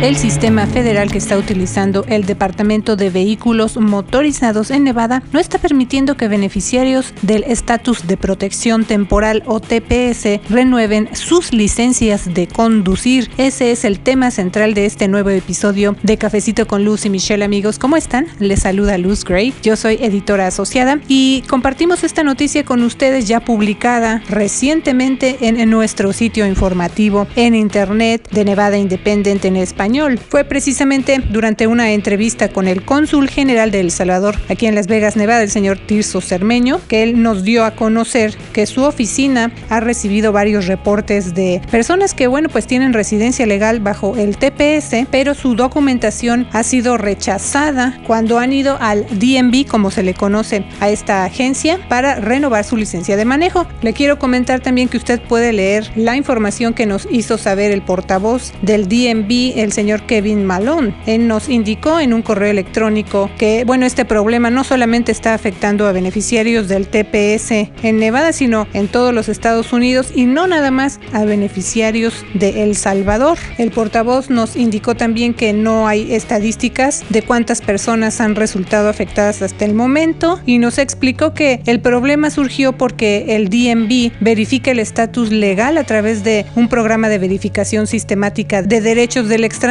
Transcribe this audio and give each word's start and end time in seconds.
El 0.00 0.16
sistema 0.16 0.66
federal 0.66 1.10
que 1.10 1.18
está 1.18 1.38
utilizando 1.38 2.04
el 2.08 2.26
Departamento 2.26 2.96
de 2.96 3.10
Vehículos 3.10 3.76
Motorizados 3.76 4.70
en 4.70 4.84
Nevada 4.84 5.22
no 5.32 5.38
está 5.38 5.58
permitiendo 5.58 6.16
que 6.16 6.28
beneficiarios 6.28 7.14
del 7.22 7.44
estatus 7.44 8.06
de 8.06 8.16
protección 8.16 8.84
temporal 8.84 9.42
o 9.46 9.60
TPS 9.60 10.40
renueven 10.50 11.08
sus 11.14 11.52
licencias 11.52 12.34
de 12.34 12.48
conducir. 12.48 13.30
Ese 13.38 13.70
es 13.70 13.84
el 13.84 14.00
tema 14.00 14.30
central 14.30 14.74
de 14.74 14.84
este 14.84 15.08
nuevo 15.08 15.30
episodio 15.30 15.96
de 16.02 16.18
Cafecito 16.18 16.66
con 16.66 16.84
Luz 16.84 17.06
y 17.06 17.10
Michelle, 17.10 17.44
amigos. 17.44 17.78
¿Cómo 17.78 17.96
están? 17.96 18.26
Les 18.40 18.60
saluda 18.60 18.98
Luz 18.98 19.24
Gray. 19.24 19.54
Yo 19.62 19.76
soy 19.76 19.94
editora 20.00 20.48
asociada 20.48 20.98
y 21.08 21.44
compartimos 21.48 22.04
esta 22.04 22.24
noticia 22.24 22.64
con 22.64 22.82
ustedes 22.82 23.26
ya 23.26 23.40
publicada 23.40 24.22
recientemente 24.28 25.38
en 25.40 25.70
nuestro 25.70 26.12
sitio 26.12 26.46
informativo 26.46 27.26
en 27.36 27.54
internet 27.54 28.28
de 28.30 28.44
Nevada 28.44 28.76
Independent 28.76 29.44
en 29.44 29.56
español 29.84 30.18
fue 30.18 30.44
precisamente 30.44 31.18
durante 31.28 31.66
una 31.66 31.92
entrevista 31.92 32.48
con 32.48 32.68
el 32.68 32.86
cónsul 32.86 33.28
general 33.28 33.70
de 33.70 33.80
El 33.80 33.90
Salvador 33.90 34.34
aquí 34.48 34.64
en 34.64 34.74
Las 34.74 34.86
Vegas, 34.86 35.14
Nevada, 35.14 35.42
el 35.42 35.50
señor 35.50 35.76
Tirso 35.76 36.22
Cermeño, 36.22 36.80
que 36.88 37.02
él 37.02 37.22
nos 37.22 37.44
dio 37.44 37.66
a 37.66 37.72
conocer 37.72 38.34
que 38.54 38.64
su 38.64 38.82
oficina 38.82 39.52
ha 39.68 39.80
recibido 39.80 40.32
varios 40.32 40.68
reportes 40.68 41.34
de 41.34 41.60
personas 41.70 42.14
que, 42.14 42.28
bueno, 42.28 42.48
pues 42.48 42.66
tienen 42.66 42.94
residencia 42.94 43.44
legal 43.44 43.80
bajo 43.80 44.16
el 44.16 44.38
TPS, 44.38 45.06
pero 45.10 45.34
su 45.34 45.54
documentación 45.54 46.48
ha 46.52 46.62
sido 46.62 46.96
rechazada 46.96 48.00
cuando 48.06 48.38
han 48.38 48.54
ido 48.54 48.78
al 48.80 49.04
DMV, 49.10 49.66
como 49.66 49.90
se 49.90 50.02
le 50.02 50.14
conoce 50.14 50.64
a 50.80 50.88
esta 50.88 51.24
agencia, 51.24 51.78
para 51.90 52.14
renovar 52.14 52.64
su 52.64 52.78
licencia 52.78 53.18
de 53.18 53.26
manejo. 53.26 53.66
Le 53.82 53.92
quiero 53.92 54.18
comentar 54.18 54.60
también 54.60 54.88
que 54.88 54.96
usted 54.96 55.20
puede 55.20 55.52
leer 55.52 55.90
la 55.94 56.16
información 56.16 56.72
que 56.72 56.86
nos 56.86 57.06
hizo 57.10 57.36
saber 57.36 57.70
el 57.70 57.82
portavoz 57.82 58.54
del 58.62 58.88
DMV, 58.88 59.58
el 59.58 59.73
señor 59.74 60.02
Kevin 60.02 60.44
Malone. 60.44 60.94
Él 61.06 61.26
nos 61.28 61.48
indicó 61.48 61.98
en 62.00 62.14
un 62.14 62.22
correo 62.22 62.50
electrónico 62.50 63.28
que, 63.36 63.64
bueno, 63.64 63.84
este 63.84 64.04
problema 64.04 64.48
no 64.50 64.64
solamente 64.64 65.12
está 65.12 65.34
afectando 65.34 65.86
a 65.86 65.92
beneficiarios 65.92 66.68
del 66.68 66.86
TPS 66.86 67.50
en 67.82 67.98
Nevada, 67.98 68.32
sino 68.32 68.66
en 68.72 68.88
todos 68.88 69.12
los 69.12 69.28
Estados 69.28 69.72
Unidos 69.72 70.12
y 70.14 70.26
no 70.26 70.46
nada 70.46 70.70
más 70.70 71.00
a 71.12 71.24
beneficiarios 71.24 72.24
de 72.34 72.62
El 72.62 72.76
Salvador. 72.76 73.36
El 73.58 73.72
portavoz 73.72 74.30
nos 74.30 74.56
indicó 74.56 74.94
también 74.94 75.34
que 75.34 75.52
no 75.52 75.88
hay 75.88 76.14
estadísticas 76.14 77.04
de 77.08 77.22
cuántas 77.22 77.60
personas 77.60 78.20
han 78.20 78.36
resultado 78.36 78.88
afectadas 78.88 79.42
hasta 79.42 79.64
el 79.64 79.74
momento 79.74 80.40
y 80.46 80.58
nos 80.58 80.78
explicó 80.78 81.34
que 81.34 81.60
el 81.66 81.80
problema 81.80 82.30
surgió 82.30 82.72
porque 82.72 83.36
el 83.36 83.48
DMV 83.48 84.12
verifica 84.20 84.70
el 84.70 84.78
estatus 84.78 85.30
legal 85.30 85.78
a 85.78 85.84
través 85.84 86.22
de 86.22 86.46
un 86.54 86.68
programa 86.68 87.08
de 87.08 87.18
verificación 87.18 87.88
sistemática 87.88 88.62
de 88.62 88.80
derechos 88.80 89.28
del 89.28 89.42
extranjero 89.44 89.63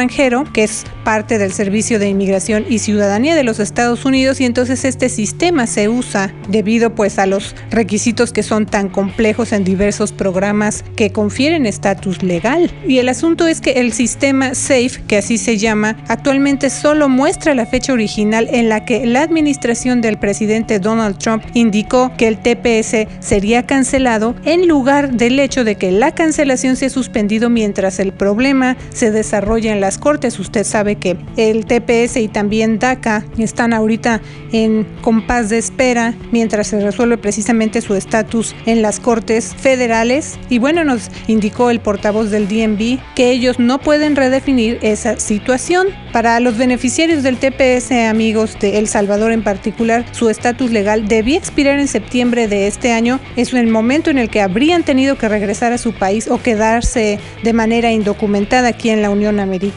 que 0.52 0.64
es 0.64 0.84
parte 1.04 1.38
del 1.38 1.52
Servicio 1.52 2.00
de 2.00 2.08
Inmigración 2.08 2.64
y 2.68 2.80
Ciudadanía 2.80 3.36
de 3.36 3.44
los 3.44 3.60
Estados 3.60 4.04
Unidos 4.04 4.40
y 4.40 4.44
entonces 4.44 4.84
este 4.84 5.08
sistema 5.08 5.68
se 5.68 5.88
usa 5.88 6.34
debido 6.48 6.96
pues 6.96 7.20
a 7.20 7.26
los 7.26 7.54
requisitos 7.70 8.32
que 8.32 8.42
son 8.42 8.66
tan 8.66 8.88
complejos 8.88 9.52
en 9.52 9.62
diversos 9.62 10.10
programas 10.10 10.84
que 10.96 11.12
confieren 11.12 11.64
estatus 11.64 12.24
legal. 12.24 12.72
Y 12.88 12.98
el 12.98 13.08
asunto 13.08 13.46
es 13.46 13.60
que 13.60 13.72
el 13.72 13.92
sistema 13.92 14.56
SAFE, 14.56 15.04
que 15.06 15.18
así 15.18 15.38
se 15.38 15.58
llama, 15.58 15.96
actualmente 16.08 16.70
solo 16.70 17.08
muestra 17.08 17.54
la 17.54 17.64
fecha 17.64 17.92
original 17.92 18.48
en 18.50 18.68
la 18.68 18.84
que 18.84 19.06
la 19.06 19.22
administración 19.22 20.00
del 20.00 20.18
presidente 20.18 20.80
Donald 20.80 21.18
Trump 21.18 21.44
indicó 21.54 22.10
que 22.18 22.26
el 22.26 22.38
TPS 22.38 23.06
sería 23.20 23.64
cancelado 23.64 24.34
en 24.44 24.66
lugar 24.66 25.12
del 25.12 25.38
hecho 25.38 25.62
de 25.62 25.76
que 25.76 25.92
la 25.92 26.10
cancelación 26.12 26.74
se 26.74 26.86
ha 26.86 26.90
suspendido 26.90 27.48
mientras 27.48 28.00
el 28.00 28.12
problema 28.12 28.76
se 28.92 29.12
desarrolla 29.12 29.72
en 29.72 29.83
las 29.84 29.98
cortes. 29.98 30.38
Usted 30.38 30.64
sabe 30.64 30.96
que 30.96 31.18
el 31.36 31.66
TPS 31.66 32.16
y 32.16 32.28
también 32.28 32.78
DACA 32.78 33.22
están 33.36 33.74
ahorita 33.74 34.22
en 34.50 34.86
compás 35.02 35.50
de 35.50 35.58
espera 35.58 36.14
mientras 36.32 36.68
se 36.68 36.80
resuelve 36.80 37.18
precisamente 37.18 37.82
su 37.82 37.94
estatus 37.94 38.56
en 38.64 38.80
las 38.80 38.98
cortes 38.98 39.54
federales. 39.54 40.38
Y 40.48 40.58
bueno, 40.58 40.84
nos 40.84 41.10
indicó 41.26 41.68
el 41.68 41.80
portavoz 41.80 42.30
del 42.30 42.48
DNB 42.48 42.98
que 43.14 43.30
ellos 43.30 43.58
no 43.58 43.78
pueden 43.78 44.16
redefinir 44.16 44.78
esa 44.80 45.20
situación. 45.20 45.88
Para 46.14 46.40
los 46.40 46.56
beneficiarios 46.56 47.22
del 47.22 47.36
TPS, 47.36 47.90
amigos 48.08 48.56
de 48.60 48.78
El 48.78 48.88
Salvador 48.88 49.32
en 49.32 49.42
particular, 49.42 50.06
su 50.12 50.30
estatus 50.30 50.70
legal 50.70 51.08
debía 51.08 51.36
expirar 51.36 51.78
en 51.78 51.88
septiembre 51.88 52.48
de 52.48 52.68
este 52.68 52.92
año. 52.92 53.20
Es 53.36 53.52
el 53.52 53.66
momento 53.66 54.10
en 54.10 54.16
el 54.16 54.30
que 54.30 54.40
habrían 54.40 54.82
tenido 54.82 55.18
que 55.18 55.28
regresar 55.28 55.74
a 55.74 55.78
su 55.78 55.92
país 55.92 56.28
o 56.28 56.40
quedarse 56.40 57.18
de 57.42 57.52
manera 57.52 57.92
indocumentada 57.92 58.68
aquí 58.68 58.88
en 58.88 59.02
la 59.02 59.10
Unión 59.10 59.40
Americana. 59.40 59.73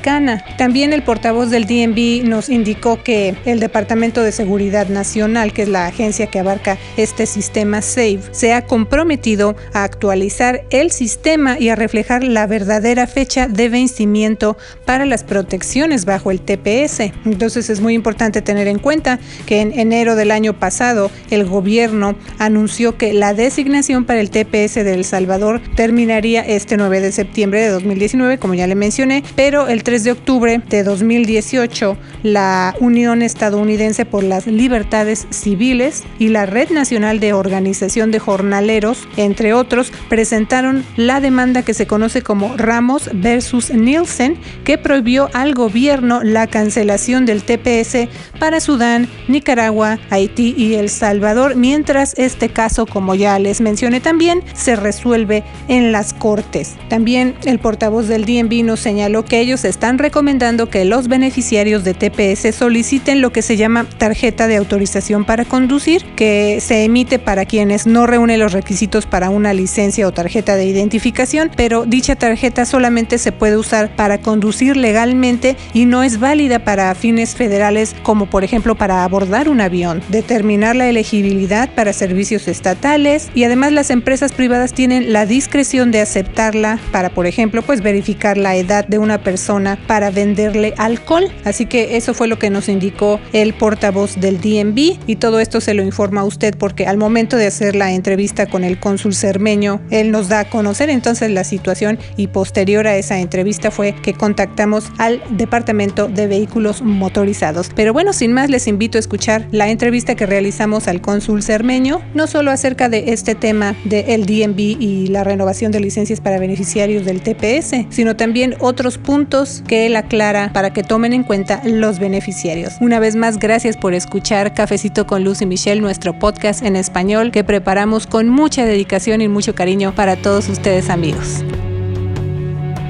También 0.58 0.94
el 0.94 1.03
portavoz 1.03 1.50
del 1.50 1.66
DNB 1.66 2.28
nos 2.28 2.50
indicó 2.50 3.03
que 3.03 3.35
el 3.46 3.59
Departamento 3.59 4.24
de 4.24 4.31
Seguridad 4.31 4.88
Nacional, 4.88 5.52
que 5.52 5.63
es 5.63 5.69
la 5.69 5.85
agencia 5.85 6.28
que 6.28 6.40
abarca 6.40 6.78
este 6.96 7.25
sistema 7.25 7.81
SAFE, 7.81 8.22
se 8.31 8.53
ha 8.53 8.66
comprometido 8.66 9.56
a 9.74 9.84
actualizar 9.84 10.63
el 10.69 10.91
sistema 10.91 11.59
y 11.59 11.69
a 11.69 11.75
reflejar 11.75 12.24
la 12.24 12.47
verdadera 12.47 13.06
fecha 13.06 13.47
de 13.47 13.69
vencimiento 13.69 14.57
para 14.86 15.06
las 15.06 15.24
protecciones 15.24 16.06
bajo 16.06 16.31
el 16.31 16.40
TPS. 16.40 17.12
Entonces 17.25 17.69
es 17.69 17.81
muy 17.81 17.94
importante 17.94 18.41
tener 18.41 18.68
en 18.68 18.80
cuenta 18.80 19.19
que 19.46 19.62
en 19.62 19.78
enero 19.78 20.16
del 20.16 20.31
año 20.31 20.57
pasado 20.57 21.12
el 21.30 21.46
gobierno 21.46 22.16
anunció 22.40 22.97
que 22.97 23.13
la 23.13 23.34
designación 23.34 24.06
para 24.06 24.22
el 24.22 24.30
TPS 24.30 24.75
de 24.75 24.94
El 24.94 25.03
Salvador 25.03 25.62
terminaría 25.75 26.41
este 26.41 26.78
9 26.78 27.02
de 27.02 27.12
septiembre 27.12 27.62
de 27.62 27.69
2019, 27.69 28.38
como 28.38 28.53
ya 28.53 28.68
le 28.68 28.75
mencioné, 28.75 29.24
pero 29.36 29.68
el 29.68 29.84
3 29.88 30.03
de 30.03 30.12
octubre 30.12 30.62
de 30.68 30.84
2018, 30.84 31.98
la 32.22 32.75
Unión 32.81 33.22
Estadounidense 33.22 34.03
por 34.03 34.22
las 34.22 34.46
Libertades 34.46 35.28
Civiles 35.30 36.03
y 36.20 36.28
la 36.28 36.46
Red 36.46 36.72
Nacional 36.72 37.22
de 37.22 37.31
Organización 37.31 38.12
de 38.12 38.20
Jornaleros, 38.20 39.08
entre 39.16 39.53
otros, 39.53 39.94
presentaron 40.09 40.84
la 40.98 41.22
demanda 41.22 41.62
que 41.64 41.74
se 41.74 41.88
conoce 41.88 42.22
como 42.22 42.58
Ramos 42.58 43.09
versus 43.14 43.72
Nielsen, 43.72 44.38
que 44.66 44.78
prohibió 44.78 45.30
al 45.31 45.53
gobierno 45.53 46.22
la 46.22 46.48
cancelación 46.48 47.25
del 47.25 47.44
TPS 47.44 48.09
para 48.42 48.59
Sudán, 48.59 49.08
Nicaragua, 49.30 50.00
Haití 50.09 50.54
y 50.58 50.74
El 50.74 50.90
Salvador, 50.90 51.56
mientras 51.56 52.14
este 52.18 52.50
caso, 52.50 52.88
como 52.88 53.16
ya 53.16 53.40
les 53.40 53.62
mencioné 53.62 54.02
también, 54.02 54.44
se 54.54 54.75
resuelve 54.75 55.46
en 55.69 55.94
las 55.94 56.14
cortes. 56.17 56.75
También 56.89 57.35
el 57.45 57.59
portavoz 57.59 58.07
del 58.07 58.25
DNB 58.25 58.63
nos 58.63 58.79
señaló 58.79 59.25
que 59.25 59.39
ellos 59.39 59.66
están 59.66 59.97
recomendando 59.97 60.69
que 60.69 60.85
los 60.85 61.07
beneficiarios 61.07 61.83
de 61.83 61.94
TPS 61.94 62.55
soliciten 62.55 63.22
lo 63.22 63.31
que 63.31 63.41
se 63.41 63.57
llama 63.57 63.85
tarjeta 63.97 64.47
de 64.47 64.57
autorización 64.57 65.25
para 65.25 65.45
conducir, 65.45 66.03
que 66.16 66.59
se 66.61 66.83
emite 66.83 67.19
para 67.19 67.45
quienes 67.45 67.88
no 67.88 68.07
reúnen 68.07 68.39
los 68.39 68.53
requisitos 68.53 69.06
para 69.06 69.29
una 69.29 69.53
licencia 69.53 70.07
o 70.07 70.11
tarjeta 70.11 70.56
de 70.56 70.66
identificación, 70.66 71.51
pero 71.56 71.85
dicha 71.85 72.16
tarjeta 72.16 72.66
solamente 72.66 73.17
se 73.17 73.31
puede 73.31 73.57
usar 73.57 73.95
para 73.95 74.19
conducir 74.19 74.77
legalmente 74.77 75.56
y 75.73 75.85
no 75.85 76.03
es 76.03 76.19
válida 76.19 76.59
para 76.59 76.94
fines 76.95 77.35
federales 77.35 77.95
como 78.03 78.27
por 78.27 78.44
ejemplo 78.44 78.75
para 78.75 79.03
abordar 79.03 79.50
un 79.50 79.61
avión, 79.61 80.01
determinar 80.09 80.75
la 80.75 80.88
elegibilidad 80.88 81.69
para 81.73 81.94
servicios 81.94 82.47
estatales 82.47 83.29
y 83.35 83.44
además 83.44 83.72
las 83.72 83.89
empresas 83.89 84.31
privadas 84.31 84.73
tienen 84.73 85.13
la 85.13 85.25
discreción 85.25 85.91
de 85.91 86.01
aceptarla 86.07 86.79
para 86.91 87.09
por 87.09 87.28
ejemplo 87.28 87.62
pues 87.62 87.81
verificar 87.81 88.38
la 88.38 88.56
edad 88.56 88.88
de 88.88 88.97
una 88.97 89.22
persona 89.22 89.78
para 89.88 90.09
venderle 90.09 90.73
alcohol. 90.78 91.25
Así 91.44 91.65
que 91.65 91.98
eso 91.98 92.13
fue 92.13 92.27
lo 92.27 92.39
que 92.39 92.50
nos 92.50 92.69
indicó 92.69 93.19
el 93.33 93.54
portavoz 93.54 94.15
del 94.15 94.39
DNB 94.39 94.98
y 95.06 95.18
todo 95.18 95.39
esto 95.39 95.59
se 95.59 95.74
lo 95.74 95.83
informa 95.83 96.21
a 96.21 96.24
usted 96.24 96.56
porque 96.57 96.88
al 96.88 96.98
momento 96.98 97.36
de 97.36 97.48
hacer 97.48 97.75
la 97.75 97.92
entrevista 97.92 98.45
con 98.45 98.63
el 98.63 98.80
cónsul 98.80 99.13
cermeño, 99.13 99.81
él 99.92 100.12
nos 100.12 100.30
da 100.30 100.39
a 100.42 100.50
conocer 100.50 100.89
entonces 100.89 101.30
la 101.31 101.44
situación 101.44 102.00
y 102.15 102.27
posterior 102.27 102.88
a 102.88 102.95
esa 102.95 103.19
entrevista 103.19 103.69
fue 103.71 103.94
que 103.94 104.13
contactamos 104.13 104.86
al 104.98 105.21
Departamento 105.31 106.07
de 106.07 106.27
Vehículos 106.27 106.81
Motorizados. 106.81 107.69
Pero 107.75 107.94
bueno, 107.94 108.13
sin 108.13 108.33
más 108.33 108.50
les 108.50 108.68
invito 108.68 108.98
a 108.98 109.00
escuchar 109.00 109.48
la 109.51 109.69
entrevista 109.69 110.15
que 110.15 110.25
realizamos 110.25 110.88
al 110.88 111.01
cónsul 111.01 111.44
cermeño, 111.44 112.01
no 112.13 112.27
solo 112.27 112.51
acerca 112.51 112.89
de 112.89 113.12
este 113.13 113.36
tema 113.36 113.75
del 113.83 114.25
DNB 114.25 114.59
y 114.59 115.07
la 115.07 115.24
renovación 115.24 115.71
de 115.71 115.80
para 116.21 116.38
beneficiarios 116.38 117.05
del 117.05 117.21
TPS, 117.21 117.88
sino 117.89 118.15
también 118.15 118.53
otros 118.59 118.99
puntos 118.99 119.63
que 119.67 119.88
él 119.88 119.95
aclara 119.95 120.51
para 120.53 120.71
que 120.71 120.83
tomen 120.83 121.11
en 121.11 121.23
cuenta 121.23 121.59
los 121.65 121.97
beneficiarios. 121.97 122.75
Una 122.81 122.99
vez 122.99 123.15
más, 123.15 123.39
gracias 123.39 123.77
por 123.77 123.95
escuchar 123.95 124.53
Cafecito 124.53 125.07
con 125.07 125.23
Luz 125.23 125.41
y 125.41 125.47
Michelle, 125.47 125.81
nuestro 125.81 126.19
podcast 126.19 126.63
en 126.63 126.75
español 126.75 127.31
que 127.31 127.44
preparamos 127.44 128.05
con 128.05 128.29
mucha 128.29 128.63
dedicación 128.63 129.21
y 129.21 129.27
mucho 129.27 129.55
cariño 129.55 129.91
para 129.95 130.15
todos 130.15 130.49
ustedes 130.49 130.91
amigos. 130.91 131.44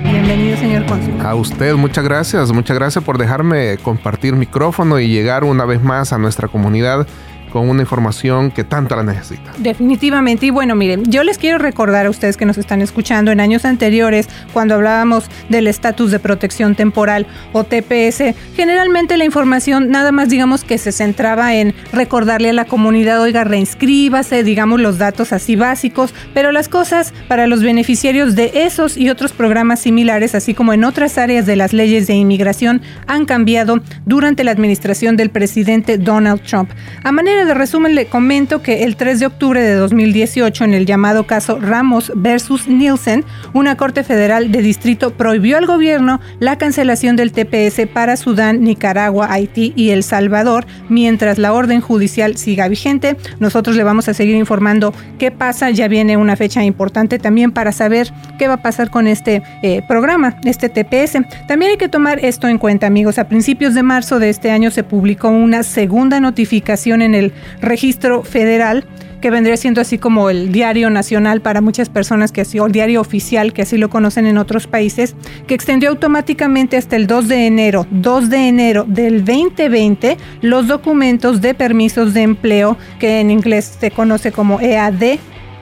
Bienvenido, 0.04 0.57
señor 0.57 0.86
cónsul. 0.86 1.21
A 1.21 1.33
usted, 1.36 1.75
muchas 1.75 2.04
gracias. 2.04 2.51
Muchas 2.51 2.77
gracias 2.77 3.01
por 3.06 3.18
dejarme 3.18 3.77
compartir 3.77 4.36
micrófono 4.36 5.00
y 5.00 5.07
llegar 5.07 5.45
una 5.45 5.63
vez 5.63 5.81
más 5.81 6.12
a 6.12 6.18
nuestra 6.18 6.50
comunidad 6.50 7.07
con 7.52 7.70
una 7.70 7.82
información 7.82 8.52
que 8.52 8.64
tanto 8.64 8.96
la 8.96 9.04
necesita. 9.04 9.54
Definitivamente. 9.58 10.46
Y 10.46 10.50
bueno, 10.50 10.76
miren, 10.76 11.04
yo 11.06 11.24
les 11.24 11.38
quiero 11.38 11.58
recordar 11.58 12.06
a 12.06 12.10
ustedes 12.10 12.38
que 12.38 12.46
nos 12.46 12.58
están 12.58 12.82
escuchando 12.82 13.32
en 13.32 13.40
años 13.40 13.66
anteriores, 13.66 14.28
cuando 14.54 14.76
hablábamos 14.76 15.26
del 15.50 15.68
estatus 15.68 16.12
de 16.12 16.20
protección 16.20 16.76
temporal 16.76 17.28
o 17.54 17.64
TPS, 17.64 18.36
generalmente 18.56 19.18
la 19.18 19.26
información 19.26 19.90
nada 19.90 20.12
más 20.12 20.30
digamos 20.30 20.64
que 20.64 20.78
se 20.78 20.92
centraba 20.92 21.56
en 21.56 21.74
recordarle 21.92 22.50
a 22.50 22.54
la 22.54 22.66
comunidad, 22.66 23.22
oiga, 23.22 23.44
reinscríbase, 23.44 24.44
digamos 24.44 24.80
los 24.80 24.98
datos 24.98 25.34
así 25.34 25.56
básicos, 25.56 26.14
pero 26.34 26.52
las 26.52 26.70
cosas 26.70 27.14
para 27.28 27.48
los 27.48 27.64
beneficiarios 27.64 28.36
de 28.36 28.52
esos 28.54 28.98
y 28.98 29.10
otros 29.10 29.32
programas 29.32 29.80
similares, 29.80 30.36
así 30.36 30.54
como 30.54 30.74
en 30.74 30.84
otras 30.84 31.18
áreas 31.18 31.46
de 31.46 31.56
las 31.56 31.74
leyes 31.74 32.08
de 32.08 32.14
inmigración, 32.14 32.82
han 33.08 33.26
cambiado 33.26 33.80
durante 34.06 34.44
la 34.44 34.52
administración 34.52 35.18
del 35.18 35.30
presidente 35.30 35.98
Donald 35.98 36.42
Trump. 36.42 36.72
A 37.04 37.12
manera 37.12 37.37
de 37.45 37.54
resumen 37.54 37.95
le 37.95 38.06
comento 38.06 38.62
que 38.62 38.84
el 38.84 38.95
3 38.95 39.19
de 39.19 39.25
octubre 39.25 39.62
de 39.62 39.74
2018, 39.75 40.63
en 40.63 40.74
el 40.74 40.86
llamado 40.86 41.28
caso 41.28 41.60
Ramos 41.60 42.12
versus 42.16 42.68
Nielsen, 42.68 43.24
una 43.54 43.78
corte 43.78 44.04
federal 44.04 44.51
de 44.51 44.62
distrito 44.62 45.12
prohibió 45.12 45.57
al 45.57 45.66
gobierno 45.66 46.19
la 46.39 46.57
cancelación 46.57 47.16
del 47.16 47.31
TPS 47.31 47.88
para 47.94 48.18
Sudán, 48.18 48.62
Nicaragua, 48.62 49.31
Haití 49.31 49.74
y 49.75 49.89
El 49.92 50.04
Salvador, 50.04 50.66
mientras 50.89 51.38
la 51.38 51.54
orden 51.54 51.81
judicial 51.81 52.38
siga 52.38 52.68
vigente. 52.68 53.18
Nosotros 53.40 53.75
le 53.75 53.83
vamos 53.83 54.07
a 54.07 54.13
seguir 54.13 54.36
informando 54.36 54.94
qué 55.19 55.31
pasa. 55.31 55.69
Ya 55.69 55.88
viene 55.88 56.18
una 56.18 56.36
fecha 56.36 56.63
importante 56.63 57.19
también 57.19 57.51
para 57.51 57.72
saber 57.72 58.12
qué 58.38 58.48
va 58.48 58.56
a 58.56 58.62
pasar 58.62 58.90
con 58.90 59.07
este 59.07 59.44
eh, 59.63 59.81
programa, 59.88 60.38
este 60.44 60.69
TPS. 60.69 61.18
También 61.48 61.72
hay 61.72 61.78
que 61.78 61.90
tomar 61.90 62.24
esto 62.24 62.48
en 62.48 62.57
cuenta, 62.57 62.88
amigos. 62.88 63.18
A 63.19 63.28
principios 63.28 63.74
de 63.74 63.83
marzo 63.83 64.19
de 64.19 64.30
este 64.30 64.51
año 64.51 64.72
se 64.72 64.83
publicó 64.83 65.30
una 65.30 65.63
segunda 65.63 66.19
notificación 66.19 67.01
en 67.01 67.16
el 67.16 67.27
registro 67.62 68.24
federal 68.24 68.86
que 69.22 69.32
vendría 69.32 69.58
siendo 69.58 69.82
así 69.82 69.98
como 69.98 70.30
el 70.30 70.52
diario 70.52 70.90
nacional 70.90 71.42
para 71.42 71.62
muchas 71.62 71.90
personas 71.90 72.32
que 72.32 72.42
así, 72.42 72.60
o 72.60 72.68
el 72.68 72.72
diario 72.72 73.02
oficial, 73.02 73.54
que 73.54 73.64
así 73.64 73.78
lo 73.78 73.90
conocen 73.90 74.28
en 74.28 74.38
otros 74.38 74.68
países, 74.68 75.16
que 75.48 75.56
extendió 75.56 75.90
automáticamente 75.90 76.78
hasta 76.78 76.96
el 76.96 77.08
2 77.08 77.28
de 77.28 77.48
enero, 77.48 77.88
2 77.92 78.30
de 78.30 78.48
enero 78.48 78.86
del 78.88 79.26
2020, 79.26 80.18
los 80.42 80.68
documentos 80.68 81.42
de 81.42 81.54
permisos 81.54 82.14
de 82.14 82.22
empleo, 82.22 82.78
que 83.00 83.20
en 83.20 83.32
inglés 83.32 83.78
se 83.80 83.92
conoce 83.92 84.32
como 84.32 84.60
EAD, 84.60 85.20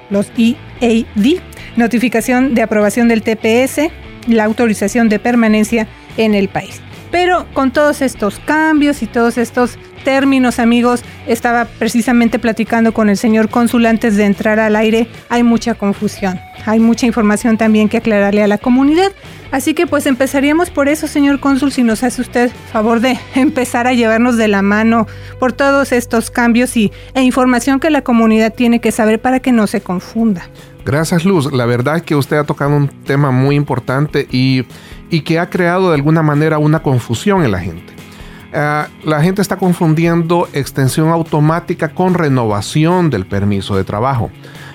los 0.09 0.31
EAD, 0.37 1.39
notificación 1.77 2.53
de 2.53 2.61
aprobación 2.61 3.07
del 3.07 3.21
TPS, 3.21 3.89
la 4.27 4.43
autorización 4.43 5.09
de 5.09 5.19
permanencia 5.19 5.87
en 6.17 6.33
el 6.35 6.49
país. 6.49 6.81
Pero 7.15 7.45
con 7.53 7.71
todos 7.71 8.01
estos 8.01 8.39
cambios 8.39 9.01
y 9.01 9.07
todos 9.07 9.37
estos 9.37 9.79
términos, 10.03 10.59
amigos, 10.59 11.01
estaba 11.27 11.63
precisamente 11.63 12.39
platicando 12.39 12.93
con 12.93 13.07
el 13.07 13.15
señor 13.15 13.47
cónsul 13.47 13.85
antes 13.85 14.17
de 14.17 14.25
entrar 14.25 14.59
al 14.59 14.75
aire, 14.75 15.07
hay 15.29 15.41
mucha 15.41 15.75
confusión, 15.75 16.37
hay 16.65 16.81
mucha 16.81 17.05
información 17.05 17.57
también 17.57 17.87
que 17.87 17.95
aclararle 17.95 18.43
a 18.43 18.47
la 18.47 18.57
comunidad. 18.57 19.13
Así 19.51 19.73
que 19.73 19.87
pues 19.87 20.07
empezaríamos 20.07 20.71
por 20.71 20.89
eso, 20.89 21.07
señor 21.07 21.39
cónsul, 21.39 21.71
si 21.71 21.83
nos 21.83 22.03
hace 22.03 22.19
usted 22.19 22.51
favor 22.73 22.99
de 22.99 23.17
empezar 23.35 23.87
a 23.87 23.93
llevarnos 23.93 24.35
de 24.35 24.49
la 24.49 24.61
mano 24.61 25.07
por 25.39 25.53
todos 25.53 25.93
estos 25.93 26.29
cambios 26.29 26.75
y, 26.75 26.91
e 27.13 27.21
información 27.21 27.79
que 27.79 27.91
la 27.91 28.01
comunidad 28.01 28.53
tiene 28.53 28.81
que 28.81 28.91
saber 28.91 29.21
para 29.21 29.39
que 29.39 29.53
no 29.53 29.67
se 29.67 29.79
confunda. 29.79 30.49
Gracias 30.83 31.23
Luz, 31.23 31.51
la 31.51 31.65
verdad 31.65 31.95
es 31.95 32.03
que 32.03 32.13
usted 32.13 32.35
ha 32.35 32.43
tocado 32.43 32.75
un 32.75 32.89
tema 32.89 33.31
muy 33.31 33.55
importante 33.55 34.27
y, 34.29 34.65
y 35.15 35.21
que 35.21 35.39
ha 35.39 35.49
creado 35.49 35.89
de 35.89 35.95
alguna 35.95 36.21
manera 36.21 36.57
una 36.57 36.81
confusión 36.81 37.45
en 37.45 37.51
la 37.51 37.59
gente. 37.59 37.93
Uh, 38.51 39.07
la 39.09 39.21
gente 39.21 39.41
está 39.41 39.55
confundiendo 39.55 40.49
extensión 40.51 41.07
automática 41.07 41.93
con 41.93 42.13
renovación 42.13 43.09
del 43.09 43.25
permiso 43.25 43.77
de 43.77 43.85
trabajo. 43.85 44.29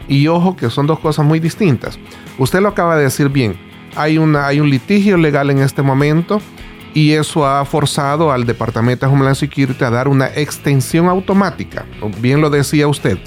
Y 0.08 0.28
ojo 0.28 0.56
que 0.56 0.70
son 0.70 0.86
dos 0.86 0.98
cosas 0.98 1.26
muy 1.26 1.40
distintas. 1.40 1.98
Usted 2.38 2.60
lo 2.60 2.68
acaba 2.68 2.96
de 2.96 3.04
decir 3.04 3.28
bien. 3.28 3.54
Hay, 3.96 4.16
hay 4.16 4.60
un 4.60 4.70
litigio 4.70 5.18
legal 5.18 5.50
en 5.50 5.58
este 5.58 5.82
momento 5.82 6.40
y 6.94 7.12
eso 7.12 7.46
ha 7.46 7.62
forzado 7.66 8.32
al 8.32 8.46
Departamento 8.46 9.04
de 9.04 9.12
Homeland 9.12 9.36
Security 9.36 9.84
a 9.84 9.90
dar 9.90 10.08
una 10.08 10.28
extensión 10.28 11.06
automática. 11.06 11.84
Bien 12.22 12.40
lo 12.40 12.48
decía 12.48 12.88
usted. 12.88 13.18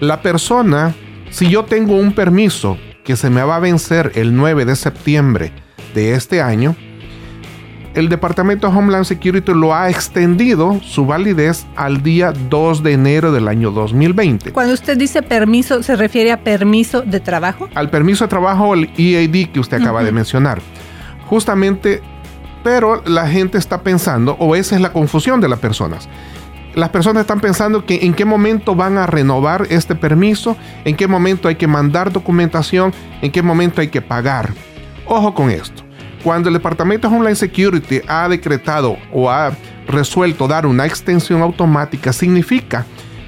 La 0.00 0.20
persona 0.20 0.96
si 1.30 1.48
yo 1.48 1.64
tengo 1.64 1.94
un 1.94 2.12
permiso 2.12 2.76
que 3.04 3.14
se 3.14 3.30
me 3.30 3.44
va 3.44 3.56
a 3.56 3.60
vencer 3.60 4.10
el 4.16 4.34
9 4.34 4.64
de 4.64 4.74
septiembre 4.74 5.65
de 5.96 6.14
este 6.14 6.42
año, 6.42 6.76
el 7.94 8.10
Departamento 8.10 8.68
de 8.68 8.76
Homeland 8.76 9.06
Security 9.06 9.52
lo 9.54 9.74
ha 9.74 9.88
extendido 9.88 10.78
su 10.82 11.06
validez 11.06 11.66
al 11.74 12.02
día 12.02 12.32
2 12.50 12.82
de 12.82 12.92
enero 12.92 13.32
del 13.32 13.48
año 13.48 13.70
2020. 13.70 14.52
Cuando 14.52 14.74
usted 14.74 14.98
dice 14.98 15.22
permiso, 15.22 15.82
¿se 15.82 15.96
refiere 15.96 16.30
a 16.30 16.44
permiso 16.44 17.00
de 17.00 17.20
trabajo? 17.20 17.70
Al 17.74 17.88
permiso 17.88 18.24
de 18.24 18.28
trabajo, 18.28 18.74
el 18.74 18.90
EAD 18.98 19.50
que 19.50 19.58
usted 19.58 19.80
acaba 19.80 20.04
de 20.04 20.12
mencionar. 20.12 20.60
Justamente, 21.24 22.02
pero 22.62 23.02
la 23.06 23.26
gente 23.26 23.56
está 23.56 23.80
pensando, 23.80 24.36
o 24.38 24.54
esa 24.54 24.74
es 24.74 24.82
la 24.82 24.92
confusión 24.92 25.40
de 25.40 25.48
las 25.48 25.58
personas, 25.58 26.10
las 26.74 26.90
personas 26.90 27.22
están 27.22 27.40
pensando 27.40 27.86
que 27.86 28.04
en 28.04 28.12
qué 28.12 28.26
momento 28.26 28.74
van 28.74 28.98
a 28.98 29.06
renovar 29.06 29.66
este 29.70 29.94
permiso, 29.94 30.58
en 30.84 30.94
qué 30.94 31.08
momento 31.08 31.48
hay 31.48 31.54
que 31.54 31.66
mandar 31.66 32.12
documentación, 32.12 32.92
en 33.22 33.32
qué 33.32 33.40
momento 33.40 33.80
hay 33.80 33.88
que 33.88 34.02
pagar. 34.02 34.52
Ojo 35.06 35.32
con 35.32 35.50
esto. 35.50 35.85
Cuando 36.26 36.48
el 36.48 36.54
Departamento 36.54 37.08
de 37.08 37.14
Homeland 37.14 37.36
Security 37.36 38.00
ha 38.08 38.28
decretado 38.28 38.96
o 39.12 39.30
ha 39.30 39.52
resuelto 39.86 40.48
dar 40.48 40.66
una 40.66 40.84
extensión 40.84 41.40
automática, 41.40 42.12
significa 42.12 42.84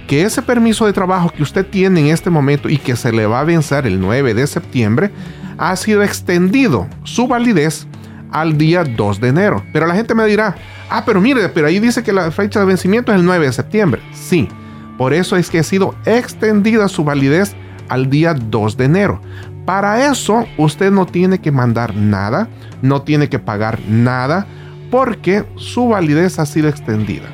que 0.09 0.23
ese 0.23 0.43
permiso 0.43 0.85
de 0.85 0.93
trabajo 0.93 1.31
que 1.31 1.45
usted 1.45 1.65
tiene 1.65 2.01
en 2.01 2.07
este 2.09 2.29
momento 2.29 2.69
y 2.69 2.77
que 2.77 2.97
se 2.97 3.13
le 3.13 3.25
va 3.27 3.39
a 3.39 3.45
vencer 3.45 3.87
el 3.87 4.01
9 4.01 4.35
de 4.35 4.45
septiembre, 4.49 5.13
ha 5.59 5.77
sido 5.77 6.03
extendido 6.03 6.89
su 7.05 7.29
validez 7.29 7.87
al 8.33 8.59
día 8.59 8.83
2 8.83 9.21
de 9.21 9.29
enero. 9.29 9.63
Pero 9.73 9.87
la 9.87 9.95
gente 9.95 10.17
me 10.17 10.27
dirá, 10.27 10.57
ah, 10.91 11.05
pero 11.07 11.21
mire, 11.21 11.49
pero 11.51 11.69
ahí 11.69 11.79
dice 11.79 12.03
que 12.03 12.13
la 12.13 12.33
fecha 12.33 12.59
de 12.59 12.67
vencimiento 12.67 13.13
es 13.13 13.21
el 13.21 13.25
9 13.25 13.47
de 13.47 13.53
septiembre. 13.53 14.03
Sí, 14.13 14.49
por 14.97 15.13
eso 15.13 15.37
es 15.37 15.51
que 15.51 15.61
ha 15.61 15.63
sido 15.63 15.95
extendida 16.05 16.89
su 16.89 17.05
validez 17.05 17.55
al 17.89 18.11
día 18.11 18.35
2 18.35 18.77
de 18.77 18.85
enero. 18.85 19.23
Para 19.69 20.11
eso 20.11 20.47
usted 20.57 20.91
no 20.91 21.05
tiene 21.05 21.41
que 21.41 21.53
mandar 21.53 21.95
nada, 21.95 22.49
no 22.81 23.03
tiene 23.03 23.29
que 23.29 23.39
pagar 23.39 23.79
nada, 23.87 24.47
porque 24.91 25.45
su 25.57 25.89
validez 25.89 26.39
ha 26.39 26.47
sido 26.47 26.71
extendida. 26.71 27.29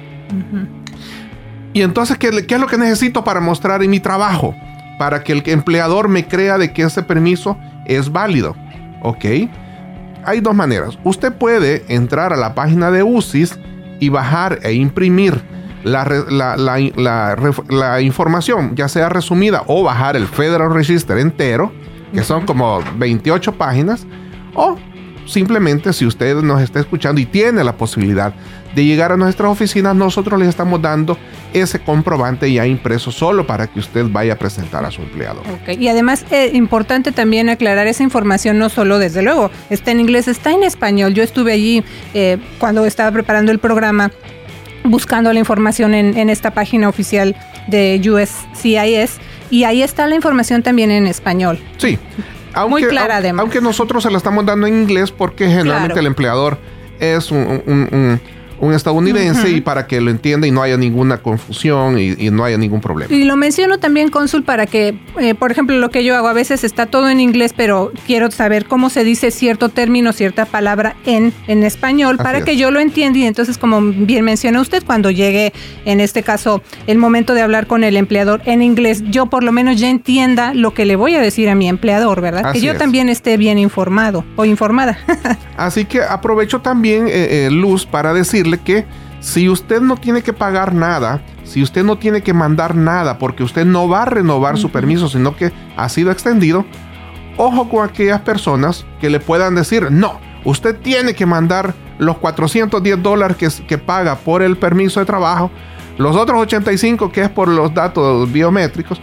Y 1.73 1.83
entonces, 1.83 2.19
¿qué, 2.19 2.45
¿qué 2.45 2.57
es 2.57 2.61
lo 2.61 2.67
que 2.67 2.77
necesito 2.77 3.23
para 3.23 3.39
mostrar 3.39 3.85
en 3.85 3.91
mi 3.91 4.01
trabajo? 4.01 4.53
Para 4.99 5.23
que 5.23 5.31
el 5.31 5.45
empleador 5.47 6.09
me 6.09 6.27
crea 6.27 6.59
de 6.59 6.73
que 6.73 6.83
ese 6.83 7.05
permiso 7.05 7.57
es 7.87 8.11
válido. 8.11 8.57
¿Ok? 9.05 9.25
hay 10.25 10.41
dos 10.41 10.57
maneras. 10.57 10.99
Usted 11.05 11.33
puede 11.33 11.85
entrar 11.87 12.33
a 12.33 12.37
la 12.37 12.57
página 12.57 12.91
de 12.91 13.05
UCIS 13.05 13.61
y 14.01 14.09
bajar 14.09 14.59
e 14.65 14.73
imprimir 14.73 15.41
la, 15.85 16.05
la, 17.69 18.01
información, 18.01 18.75
ya 18.75 18.89
sea 18.89 19.09
resumida, 19.09 19.63
o 19.69 19.85
bajar 19.85 20.17
el 20.17 20.27
Federal 20.27 20.75
Register 20.75 21.19
entero, 21.19 21.73
que 22.15 22.23
son 22.23 22.47
como 22.47 22.81
28 22.97 23.53
páginas, 23.53 24.07
o 24.55 24.79
simplemente 25.27 25.93
si 25.93 26.07
usted 26.07 26.37
nos 26.37 26.63
está 26.63 26.81
escuchando 26.81 27.21
y 27.21 27.27
tiene 27.27 27.65
la 27.65 27.77
posibilidad 27.77 28.33
de 28.75 28.85
llegar 28.85 29.13
a 29.13 29.17
nuestras 29.17 29.51
oficinas, 29.51 29.95
nosotros 29.95 30.39
les 30.39 30.49
estamos 30.49 30.83
dando 30.83 31.17
ese 31.53 31.79
comprobante 31.79 32.53
ya 32.53 32.67
impreso 32.67 33.13
solo 33.13 33.47
para 33.47 33.69
que 33.69 33.79
usted 33.79 34.07
vaya 34.09 34.35
a 34.35 34.37
presentar 34.37 34.85
a 34.85 34.91
su 34.91 35.03
empleado. 35.03 35.43
Y 35.69 35.89
además 35.89 36.25
es 36.31 36.33
eh, 36.33 36.51
importante 36.55 37.13
también 37.13 37.49
aclarar 37.49 37.87
esa 37.87 38.03
información, 38.03 38.59
no 38.59 38.69
solo 38.69 38.99
desde 38.99 39.23
luego, 39.23 39.51
está 39.71 39.93
en 39.93 40.01
inglés, 40.01 40.27
está 40.27 40.53
en 40.53 40.65
español. 40.65 41.15
Yo 41.15 41.23
estuve 41.23 41.53
allí 41.53 41.85
eh, 42.15 42.39
cuando 42.59 42.85
estaba 42.85 43.13
preparando 43.13 43.53
el 43.53 43.61
programa 43.61 44.11
buscando 44.85 45.33
la 45.33 45.39
información 45.39 45.95
en, 45.95 46.17
en 46.19 46.29
esta 46.29 46.51
página 46.53 46.89
oficial 46.89 47.35
de 47.69 48.01
USCIS 48.05 49.19
y 49.51 49.65
ahí 49.65 49.83
está 49.83 50.07
la 50.07 50.15
información 50.15 50.63
también 50.63 50.91
en 50.91 51.07
español. 51.07 51.59
Sí, 51.79 51.99
muy 52.69 52.85
clara 52.85 53.17
además. 53.19 53.43
Aunque 53.43 53.61
nosotros 53.61 54.03
se 54.03 54.11
la 54.11 54.19
estamos 54.19 54.45
dando 54.47 54.67
en 54.67 54.75
inglés 54.83 55.11
porque 55.11 55.49
generalmente 55.49 55.99
el 56.01 56.07
empleador 56.07 56.59
es 57.01 57.31
un, 57.31 57.63
un 57.67 58.21
estadounidense 58.73 59.51
y 59.51 59.61
para 59.61 59.87
que 59.87 60.01
lo 60.01 60.11
entienda 60.11 60.47
y 60.47 60.51
no 60.51 60.63
haya 60.63 60.77
ninguna 60.77 61.19
confusión 61.19 61.99
y, 61.99 62.15
no 62.31 62.45
haya 62.45 62.57
ningún 62.57 62.81
problema. 62.81 63.15
Y 63.15 63.25
lo 63.25 63.37
menciono 63.37 63.79
también, 63.79 64.09
cónsul, 64.09 64.45
para 64.45 64.67
que, 64.67 64.99
eh, 65.21 65.35
por 65.35 65.53
ejemplo, 65.53 65.77
lo 65.77 65.91
que 65.91 66.05
yo 66.05 66.17
hago 66.17 66.29
a 66.29 66.33
veces 66.33 66.65
está 66.65 66.87
todo 66.87 67.09
en 67.09 67.21
inglés, 67.21 67.53
pero 67.57 67.93
quiero 68.07 68.31
saber 68.31 68.67
cómo 68.67 68.91
se 68.91 69.05
dice 69.05 69.31
cierto 69.31 69.69
término, 69.69 70.13
cierta 70.13 70.47
palabra 70.47 70.97
en, 71.05 71.33
en 71.47 71.63
español, 71.63 72.17
para 72.17 72.43
que 72.43 72.57
yo 72.57 72.71
lo 72.71 72.81
entienda 72.81 73.19
y 73.19 73.27
entonces, 73.27 73.59
como 73.59 73.81
bien 73.81 74.25
menciona 74.25 74.61
usted, 74.61 74.83
cuando 74.85 75.11
llegue, 75.11 75.53
en 75.85 76.01
este 76.01 76.23
caso, 76.23 76.63
el 76.87 76.99
momento 76.99 77.35
de 77.35 77.43
hablar 77.43 77.67
con 77.67 77.85
el 77.85 77.97
empleador 77.97 78.43
en 78.47 78.63
inglés, 78.63 79.03
yo 79.11 79.27
por 79.27 79.45
lo 79.45 79.53
menos 79.53 79.79
ya 79.79 79.89
entienda 79.89 80.55
lo 80.55 80.75
que 80.75 80.85
le 80.85 80.97
voy 80.97 81.15
a 81.15 81.21
decir 81.21 81.49
a 81.49 81.55
mi 81.55 81.69
empleador, 81.69 82.21
¿verdad? 82.21 82.53
que 82.53 82.61
yo 82.61 82.77
también 82.77 83.09
esté 83.09 83.37
bien 83.37 83.59
informado 83.59 84.25
o 84.37 84.45
informada. 84.45 84.99
Así 85.57 85.85
que 85.85 86.03
aprovecho 86.03 86.61
también, 86.61 87.09
eh, 87.09 87.47
eh, 87.47 87.49
Luz, 87.51 87.87
para 87.87 88.13
decirle 88.13 88.54
que 88.59 88.87
si 89.21 89.49
usted 89.49 89.81
no 89.81 89.97
tiene 89.97 90.23
que 90.23 90.33
pagar 90.33 90.75
nada, 90.75 91.23
si 91.45 91.63
usted 91.63 91.83
no 91.83 91.97
tiene 91.97 92.23
que 92.23 92.35
mandar 92.35 92.75
nada 92.75 93.19
porque 93.19 93.43
usted 93.43 93.65
no 93.65 93.89
va 93.89 94.03
a 94.03 94.07
renovar 94.07 94.59
su 94.59 94.71
permiso, 94.71 95.09
sino 95.09 95.35
que 95.37 95.53
ha 95.77 95.89
sido 95.89 96.11
extendido, 96.11 96.65
ojo 97.37 97.69
con 97.69 97.89
aquellas 97.89 98.21
personas 98.21 98.85
que 99.01 99.11
le 99.11 99.21
puedan 99.21 99.55
decir, 99.55 99.91
no, 99.91 100.21
usted 100.45 100.79
tiene 100.79 101.15
que 101.15 101.27
mandar 101.27 101.75
los 101.99 102.19
410 102.19 103.03
dólares 103.03 103.37
que, 103.37 103.49
que 103.67 103.79
paga 103.79 104.17
por 104.17 104.43
el 104.43 104.57
permiso 104.57 105.01
de 105.01 105.07
trabajo, 105.07 105.51
los 105.97 106.17
otros 106.17 106.41
85 106.43 107.11
que 107.11 107.23
es 107.23 107.31
por 107.31 107.49
los 107.49 107.73
datos 107.73 108.31
biométricos, 108.31 109.01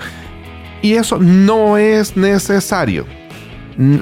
y 0.81 0.93
eso 0.93 1.17
no 1.19 1.77
es 1.77 2.17
necesario. 2.17 3.05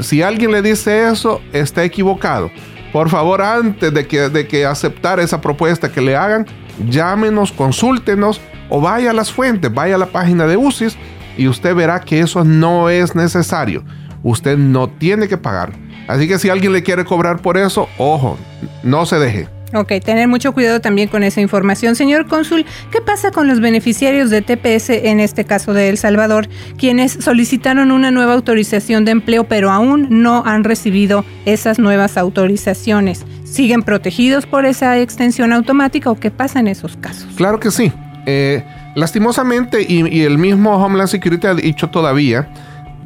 Si 0.02 0.22
alguien 0.22 0.52
le 0.52 0.62
dice 0.62 1.08
eso, 1.08 1.42
está 1.54 1.84
equivocado. 1.84 2.52
Por 2.92 3.10
favor, 3.10 3.42
antes 3.42 3.94
de 3.94 4.08
que, 4.08 4.30
de 4.30 4.48
que 4.48 4.66
aceptar 4.66 5.20
esa 5.20 5.42
propuesta 5.42 5.92
que 5.92 6.02
le 6.02 6.16
hagan, 6.16 6.48
llámenos, 6.90 7.52
consúltenos 7.52 8.42
o 8.70 8.82
vaya 8.82 9.12
a 9.12 9.14
las 9.14 9.32
fuentes, 9.32 9.74
vaya 9.74 9.96
a 9.96 10.00
la 10.00 10.08
página 10.08 10.48
de 10.48 10.58
UCIS 10.58 10.98
y 11.38 11.48
usted 11.48 11.76
verá 11.76 12.00
que 12.02 12.20
eso 12.20 12.44
no 12.44 12.90
es 12.90 13.16
necesario. 13.16 13.84
Usted 14.24 14.58
no 14.58 14.90
tiene 14.90 15.28
que 15.28 15.38
pagar. 15.38 15.72
Así 16.08 16.28
que 16.28 16.40
si 16.40 16.50
alguien 16.50 16.74
le 16.74 16.84
quiere 16.84 17.06
cobrar 17.06 17.42
por 17.42 17.58
eso, 17.58 17.88
ojo, 17.98 18.38
no 18.84 19.06
se 19.06 19.20
deje. 19.20 19.48
Ok, 19.74 19.94
tener 20.04 20.28
mucho 20.28 20.52
cuidado 20.54 20.82
también 20.82 21.10
con 21.10 21.24
esa 21.24 21.42
información. 21.42 21.96
Señor 21.96 22.28
cónsul, 22.28 22.66
¿qué 22.92 23.02
pasa 23.02 23.32
con 23.32 23.48
los 23.48 23.60
beneficiarios 23.60 24.30
de 24.30 24.42
TPS, 24.42 24.90
en 24.90 25.20
este 25.20 25.46
caso 25.46 25.74
de 25.74 25.90
El 25.90 25.98
Salvador, 25.98 26.48
quienes 26.78 27.12
solicitaron 27.12 27.92
una 27.92 28.10
nueva 28.10 28.34
autorización 28.34 29.06
de 29.06 29.12
empleo, 29.12 29.44
pero 29.44 29.70
aún 29.72 30.08
no 30.24 30.44
han 30.46 30.64
recibido 30.64 31.24
esas 31.46 31.78
nuevas 31.78 32.18
autorizaciones? 32.18 33.26
¿Siguen 33.44 33.84
protegidos 33.84 34.48
por 34.48 34.66
esa 34.66 34.98
extensión 35.00 35.54
automática 35.54 36.10
o 36.10 36.16
qué 36.16 36.32
pasa 36.32 36.60
en 36.60 36.68
esos 36.68 36.98
casos? 36.98 37.28
Claro 37.36 37.60
que 37.60 37.70
sí. 37.70 37.92
Eh, 38.26 38.64
lastimosamente, 38.96 39.82
y, 39.88 40.08
y 40.08 40.24
el 40.24 40.38
mismo 40.38 40.76
Homeland 40.84 41.10
Security 41.10 41.48
ha 41.48 41.54
dicho 41.54 41.90
todavía, 41.90 42.50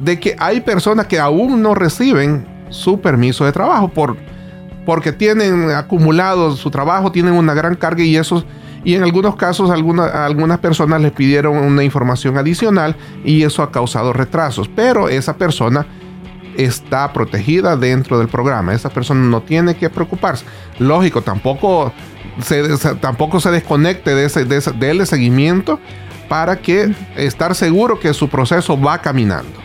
de 0.00 0.18
que 0.18 0.34
hay 0.38 0.60
personas 0.60 1.06
que 1.06 1.18
aún 1.18 1.62
no 1.62 1.74
reciben 1.74 2.46
su 2.70 3.00
permiso 3.00 3.44
de 3.44 3.52
trabajo 3.52 3.88
por 3.88 4.16
porque 4.84 5.12
tienen 5.12 5.70
acumulado 5.70 6.56
su 6.56 6.70
trabajo, 6.70 7.12
tienen 7.12 7.34
una 7.34 7.54
gran 7.54 7.74
carga 7.74 8.02
y 8.02 8.16
eso 8.16 8.44
y 8.84 8.94
en 8.94 9.02
algunos 9.02 9.36
casos 9.36 9.70
algunas 9.70 10.58
personas 10.58 11.00
les 11.00 11.12
pidieron 11.12 11.56
una 11.56 11.82
información 11.82 12.36
adicional 12.36 12.96
y 13.24 13.42
eso 13.42 13.62
ha 13.62 13.72
causado 13.72 14.12
retrasos, 14.12 14.68
pero 14.68 15.08
esa 15.08 15.36
persona 15.36 15.86
está 16.56 17.12
protegida 17.12 17.76
dentro 17.76 18.18
del 18.18 18.28
programa, 18.28 18.74
esa 18.74 18.90
persona 18.90 19.20
no 19.22 19.40
tiene 19.40 19.74
que 19.74 19.88
preocuparse. 19.88 20.44
Lógico, 20.78 21.22
tampoco 21.22 21.92
se, 22.42 22.76
tampoco 23.00 23.40
se 23.40 23.50
desconecte 23.50 24.14
de 24.14 24.26
ese, 24.26 24.44
de 24.44 25.06
seguimiento 25.06 25.80
para 26.28 26.56
que 26.56 26.94
estar 27.16 27.54
seguro 27.54 27.98
que 27.98 28.12
su 28.12 28.28
proceso 28.28 28.80
va 28.80 28.98
caminando. 28.98 29.64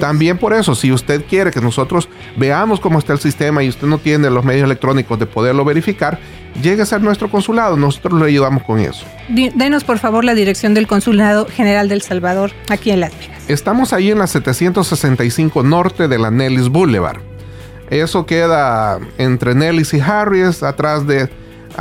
También 0.00 0.38
por 0.38 0.52
eso, 0.52 0.74
si 0.74 0.92
usted 0.92 1.24
quiere 1.28 1.50
que 1.50 1.60
nosotros 1.60 2.08
veamos 2.36 2.80
cómo 2.80 2.98
está 2.98 3.12
el 3.12 3.20
sistema 3.20 3.62
y 3.62 3.68
usted 3.68 3.86
no 3.86 3.98
tiene 3.98 4.30
los 4.30 4.44
medios 4.44 4.64
electrónicos 4.64 5.18
de 5.18 5.26
poderlo 5.26 5.64
verificar, 5.64 6.18
llegue 6.60 6.82
a 6.82 6.86
ser 6.86 7.02
nuestro 7.02 7.30
consulado, 7.30 7.76
nosotros 7.76 8.20
le 8.20 8.26
ayudamos 8.26 8.62
con 8.64 8.80
eso. 8.80 9.04
Denos 9.28 9.84
por 9.84 9.98
favor 9.98 10.24
la 10.24 10.34
dirección 10.34 10.74
del 10.74 10.86
Consulado 10.86 11.46
General 11.46 11.88
del 11.88 12.02
Salvador 12.02 12.52
aquí 12.68 12.90
en 12.90 13.00
Las 13.00 13.16
Vegas. 13.18 13.42
Estamos 13.48 13.92
ahí 13.92 14.10
en 14.10 14.18
la 14.18 14.26
765 14.26 15.62
norte 15.62 16.08
de 16.08 16.18
la 16.18 16.30
Nellis 16.30 16.68
Boulevard. 16.68 17.20
Eso 17.90 18.24
queda 18.24 19.00
entre 19.18 19.54
Nellis 19.54 19.92
y 19.94 20.00
Harris, 20.00 20.62
atrás 20.62 21.06
de 21.06 21.28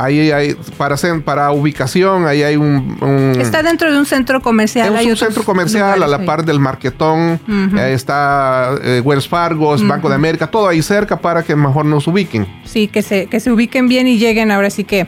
Ahí 0.02 0.32
hay, 0.32 0.56
para, 0.78 0.96
para 1.26 1.52
ubicación, 1.52 2.26
ahí 2.26 2.44
hay 2.44 2.56
un, 2.56 3.36
Está 3.40 3.62
dentro 3.62 3.92
de 3.92 4.00
un 4.00 4.06
centro 4.06 4.42
comercial. 4.42 4.96
Es 4.98 5.06
un 5.06 5.18
centro 5.18 5.44
comercial 5.44 6.02
a 6.02 6.08
la 6.08 6.26
par 6.26 6.46
del 6.46 6.60
Marquetón. 6.60 7.40
está 7.76 8.76
eh, 8.82 9.02
Wells 9.04 9.28
Fargo, 9.28 9.76
Banco 9.78 10.10
de 10.10 10.16
América, 10.16 10.48
todo 10.48 10.68
ahí 10.68 10.82
cerca 10.82 11.20
para 11.20 11.44
que 11.44 11.56
mejor 11.56 11.86
nos 11.86 12.08
ubiquen. 12.08 12.48
Sí, 12.64 12.88
que 12.88 13.02
se, 13.02 13.28
que 13.28 13.40
se 13.40 13.52
ubiquen 13.52 13.88
bien 13.88 14.08
y 14.08 14.18
lleguen 14.18 14.52
ahora 14.52 14.70
sí 14.70 14.84
que 14.84 15.08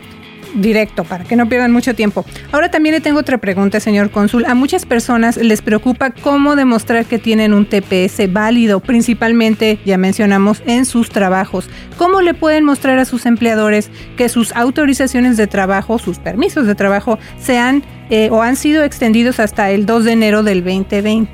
directo 0.55 1.03
para 1.03 1.23
que 1.23 1.35
no 1.35 1.47
pierdan 1.47 1.71
mucho 1.71 1.95
tiempo. 1.95 2.25
Ahora 2.51 2.71
también 2.71 2.95
le 2.95 3.01
tengo 3.01 3.19
otra 3.19 3.37
pregunta, 3.37 3.79
señor 3.79 4.11
cónsul. 4.11 4.45
A 4.45 4.55
muchas 4.55 4.85
personas 4.85 5.37
les 5.37 5.61
preocupa 5.61 6.11
cómo 6.11 6.55
demostrar 6.55 7.05
que 7.05 7.19
tienen 7.19 7.53
un 7.53 7.65
TPS 7.65 8.31
válido, 8.31 8.79
principalmente, 8.79 9.79
ya 9.85 9.97
mencionamos, 9.97 10.63
en 10.65 10.85
sus 10.85 11.09
trabajos. 11.09 11.69
¿Cómo 11.97 12.21
le 12.21 12.33
pueden 12.33 12.65
mostrar 12.65 12.97
a 12.99 13.05
sus 13.05 13.25
empleadores 13.25 13.89
que 14.17 14.29
sus 14.29 14.55
autorizaciones 14.55 15.37
de 15.37 15.47
trabajo, 15.47 15.99
sus 15.99 16.19
permisos 16.19 16.65
de 16.65 16.75
trabajo, 16.75 17.19
sean 17.39 17.83
eh, 18.09 18.29
o 18.31 18.41
han 18.41 18.55
sido 18.55 18.83
extendidos 18.83 19.39
hasta 19.39 19.71
el 19.71 19.85
2 19.85 20.05
de 20.05 20.11
enero 20.11 20.43
del 20.43 20.63
2020? 20.63 21.29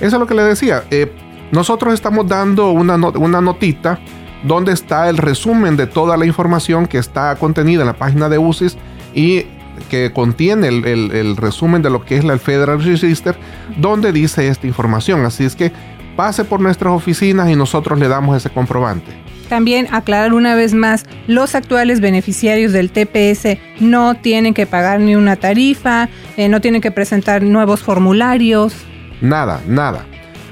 Eso 0.00 0.06
es 0.06 0.12
lo 0.12 0.26
que 0.26 0.34
le 0.34 0.42
decía. 0.42 0.84
Eh, 0.90 1.10
nosotros 1.52 1.94
estamos 1.94 2.26
dando 2.26 2.70
una, 2.70 2.96
una 2.96 3.40
notita 3.40 3.98
donde 4.42 4.72
está 4.72 5.08
el 5.08 5.16
resumen 5.16 5.76
de 5.76 5.86
toda 5.86 6.16
la 6.16 6.26
información 6.26 6.86
que 6.86 6.98
está 6.98 7.34
contenida 7.36 7.82
en 7.82 7.86
la 7.86 7.96
página 7.96 8.28
de 8.28 8.38
UCIS 8.38 8.76
y 9.14 9.46
que 9.90 10.12
contiene 10.12 10.68
el, 10.68 11.36
resumen 11.36 11.82
de 11.82 11.90
lo 11.90 12.04
que 12.04 12.16
es 12.16 12.24
la 12.24 12.38
Federal 12.38 12.82
Register, 12.82 13.36
donde 13.76 14.12
dice 14.12 14.48
esta 14.48 14.66
información. 14.66 15.24
Así 15.24 15.44
es 15.44 15.54
que 15.54 15.72
pase 16.16 16.44
por 16.44 16.60
nuestras 16.60 16.92
oficinas 16.92 17.50
y 17.50 17.56
nosotros 17.56 17.98
le 17.98 18.08
damos 18.08 18.36
ese 18.36 18.50
comprobante. 18.50 19.12
También 19.48 19.86
aclarar 19.92 20.32
una 20.32 20.56
vez 20.56 20.74
más, 20.74 21.04
los 21.28 21.54
actuales 21.54 22.00
beneficiarios 22.00 22.72
del 22.72 22.90
TPS 22.90 23.58
no 23.78 24.14
tienen 24.14 24.54
que 24.54 24.66
pagar 24.66 24.98
ni 24.98 25.14
una 25.14 25.36
tarifa, 25.36 26.08
eh, 26.36 26.48
no 26.48 26.60
tienen 26.60 26.80
que 26.80 26.90
presentar 26.90 27.42
nuevos 27.42 27.82
formularios. 27.82 28.74
Nada, 29.20 29.60
nada 29.68 30.04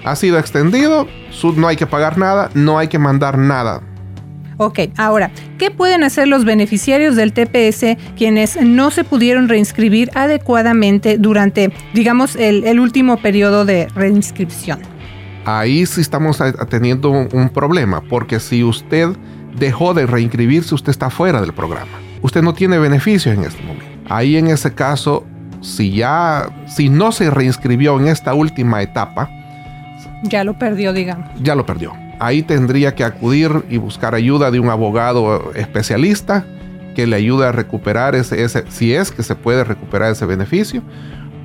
ha 0.05 0.17
sido 0.17 0.39
extendido, 0.39 1.09
no 1.57 1.67
hay 1.67 1.77
que 1.77 1.87
pagar 1.87 2.19
nada, 2.19 2.51
no 2.55 2.79
hay 2.79 2.89
que 2.89 2.99
mandar 2.99 3.39
nada. 3.39 3.83
Ok, 4.57 4.81
ahora, 4.97 5.33
¿qué 5.59 5.73
pueden 5.73 6.05
hacer 6.05 6.29
los 6.29 6.45
beneficiarios 6.45 7.17
del 7.17 7.33
TPS 7.33 7.97
quienes 8.17 8.61
no 8.63 8.93
se 8.93 9.03
pudieron 9.03 9.49
reinscribir 9.49 10.11
adecuadamente 10.15 11.19
durante, 11.19 11.73
digamos, 11.93 12.37
el, 12.37 12.79
último 12.79 13.17
periodo 13.17 13.65
de 13.65 13.89
reinscripción? 13.97 14.79
Ahí 15.45 15.85
sí 15.87 16.01
estamos 16.01 16.41
teniendo 16.69 17.11
un, 17.11 17.49
problema, 17.49 18.01
porque 18.09 18.39
si 18.39 18.63
usted 18.63 19.09
dejó 19.59 19.93
de 19.93 20.07
reinscribirse, 20.07 20.75
usted 20.75 20.91
está 20.91 21.11
fuera 21.11 21.41
del 21.41 21.53
programa. 21.53 21.99
Usted 22.23 22.43
no 22.43 22.55
tiene 22.55 22.79
beneficios 22.79 23.37
en 23.37 23.45
este 23.45 23.63
momento. 23.63 23.85
Ahí 24.09 24.37
en 24.37 24.47
ese 24.47 24.73
caso, 24.73 25.27
si 25.61 25.91
ya, 25.91 26.49
si 26.69 26.89
no 26.89 27.11
se 27.11 27.29
reinscribió 27.29 27.99
en 27.99 28.07
esta 28.07 28.35
última 28.35 28.83
etapa, 28.83 29.29
ya 30.25 30.45
lo 30.45 30.59
perdió, 30.59 30.93
digamos. 30.93 31.31
Ya 31.41 31.55
lo 31.55 31.65
perdió. 31.67 31.93
Ahí 32.19 32.43
tendría 32.43 32.95
que 32.95 33.05
acudir 33.05 33.51
y 33.69 33.77
buscar 33.79 34.15
ayuda 34.15 34.51
de 34.51 34.61
un 34.61 34.69
abogado 34.69 35.53
especialista 35.55 36.45
que 36.95 37.07
le 37.07 37.17
ayude 37.17 37.47
a 37.47 37.53
recuperar 37.53 38.15
ese, 38.15 38.65
si 38.69 38.95
es 38.95 39.11
que 39.11 39.23
se 39.23 39.35
puede 39.35 39.65
recuperar 39.65 40.13
ese 40.13 40.27
beneficio, 40.27 40.83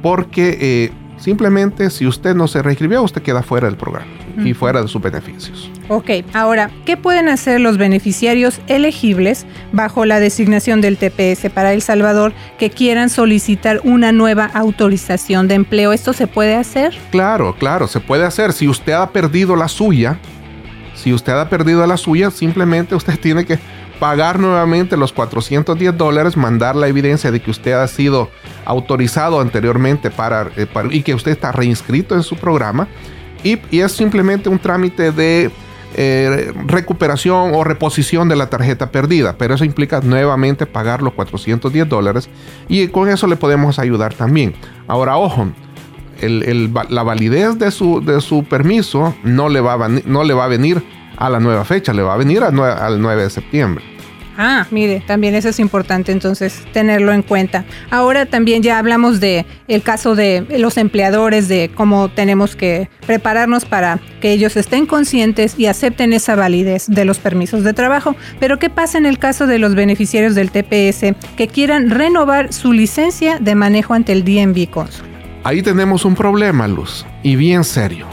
porque 0.02 0.58
eh, 0.62 0.92
Simplemente 1.20 1.90
si 1.90 2.08
usted 2.08 2.34
no 2.34 2.48
se 2.48 2.62
reinscribió, 2.62 3.04
usted 3.04 3.22
queda 3.22 3.44
fuera 3.44 3.68
del 3.68 3.78
programa 3.78 4.08
y 4.38 4.54
fuera 4.54 4.82
de 4.82 4.88
sus 4.88 5.02
beneficios. 5.02 5.70
Ok, 5.90 6.12
ahora, 6.34 6.72
¿qué 6.86 6.96
pueden 6.96 7.28
hacer 7.28 7.60
los 7.60 7.78
beneficiarios 7.78 8.62
elegibles 8.68 9.46
bajo 9.74 10.06
la 10.06 10.20
designación 10.20 10.82
del 10.82 10.98
TPS 10.98 11.50
para 11.54 11.74
El 11.74 11.82
Salvador 11.82 12.32
que 12.58 12.70
quieran 12.70 13.10
solicitar 13.10 13.82
una 13.84 14.12
nueva 14.12 14.46
autorización 14.46 15.48
de 15.48 15.56
empleo? 15.56 15.92
¿Esto 15.92 16.14
se 16.14 16.28
puede 16.28 16.56
hacer? 16.56 16.96
Claro, 17.12 17.56
claro, 17.58 17.88
se 17.88 18.00
puede 18.00 18.24
hacer. 18.26 18.54
Si 18.54 18.68
usted 18.68 18.94
ha 18.94 19.12
perdido 19.12 19.58
la 19.58 19.68
suya, 19.68 20.18
si 20.96 21.12
usted 21.12 21.34
ha 21.34 21.50
perdido 21.50 21.86
la 21.86 21.98
suya, 21.98 22.32
simplemente 22.32 22.96
usted 22.96 23.20
tiene 23.22 23.46
que 23.46 23.60
pagar 24.00 24.40
nuevamente 24.40 24.98
los 24.98 25.14
410 25.14 25.98
dólares, 25.98 26.38
mandar 26.38 26.76
la 26.76 26.88
evidencia 26.88 27.32
de 27.32 27.42
que 27.42 27.52
usted 27.52 27.74
ha 27.74 27.88
sido 27.88 28.30
autorizado 28.66 29.42
anteriormente 29.42 30.10
para, 30.10 30.50
eh, 30.56 30.68
y 30.92 31.04
que 31.04 31.14
usted 31.14 31.32
está 31.32 31.52
reinscrito 31.52 32.16
en 32.16 32.24
su 32.24 32.36
programa. 32.38 32.88
Y, 33.44 33.60
es 33.72 33.92
simplemente 33.92 34.50
un 34.50 34.60
trámite 34.60 35.12
de 35.12 35.52
eh, 35.96 36.54
recuperación 36.66 37.54
o 37.54 37.64
reposición 37.64 38.30
de 38.30 38.36
la 38.36 38.50
tarjeta 38.50 38.92
perdida, 38.92 39.36
pero 39.38 39.56
eso 39.56 39.66
implica 39.66 40.02
nuevamente 40.02 40.66
pagar 40.66 41.02
los 41.02 41.14
410 41.14 41.90
dólares 41.90 42.30
y 42.68 42.88
con 42.90 43.10
eso 43.10 43.28
le 43.28 43.36
podemos 43.36 43.80
ayudar 43.80 44.14
también. 44.14 44.54
Ahora, 44.88 45.18
ojo, 45.18 45.48
la 46.22 47.04
validez 47.04 47.58
de 47.58 47.72
su, 47.72 48.46
permiso 48.50 49.16
no 49.24 49.50
le 49.50 49.62
va 49.62 49.74
a 49.74 50.48
venir 50.48 50.84
a 51.18 51.30
la 51.30 51.40
nueva 51.40 51.66
fecha, 51.66 51.94
le 51.94 52.02
va 52.02 52.14
a 52.14 52.18
venir 52.18 52.44
al 52.44 53.02
9 53.02 53.24
de 53.24 53.30
septiembre. 53.30 53.89
Ah, 54.42 54.66
mire, 54.72 55.04
también 55.06 55.36
eso 55.36 55.50
es 55.50 55.60
importante 55.60 56.14
entonces 56.14 56.64
tenerlo 56.72 57.12
en 57.12 57.24
cuenta. 57.24 57.66
Ahora 57.92 58.26
también 58.26 58.64
ya 58.64 58.80
hablamos 58.80 59.20
de 59.20 59.46
el 59.68 59.84
caso 59.84 60.16
de 60.16 60.46
los 60.58 60.78
empleadores, 60.78 61.50
de 61.50 61.70
cómo 61.76 62.08
tenemos 62.08 62.56
que 62.56 62.90
prepararnos 63.06 63.66
para 63.66 64.00
que 64.22 64.32
ellos 64.32 64.56
estén 64.56 64.86
conscientes 64.86 65.60
y 65.60 65.66
acepten 65.66 66.14
esa 66.14 66.38
validez 66.38 66.86
de 66.88 67.04
los 67.04 67.20
permisos 67.20 67.66
de 67.66 67.74
trabajo. 67.74 68.16
Pero 68.40 68.60
¿qué 68.60 68.70
pasa 68.70 68.98
en 68.98 69.06
el 69.06 69.20
caso 69.20 69.46
de 69.46 69.60
los 69.60 69.76
beneficiarios 69.76 70.36
del 70.36 70.52
TPS 70.52 71.18
que 71.36 71.50
quieran 71.52 71.90
renovar 71.90 72.54
su 72.54 72.72
licencia 72.72 73.40
de 73.40 73.56
manejo 73.56 73.94
ante 73.94 74.14
el 74.14 74.24
DMV 74.24 74.70
Consul? 74.70 75.06
Ahí 75.44 75.62
tenemos 75.62 76.06
un 76.06 76.16
problema, 76.16 76.66
Luz, 76.66 77.06
y 77.24 77.36
bien 77.36 77.66
serio. 77.66 78.08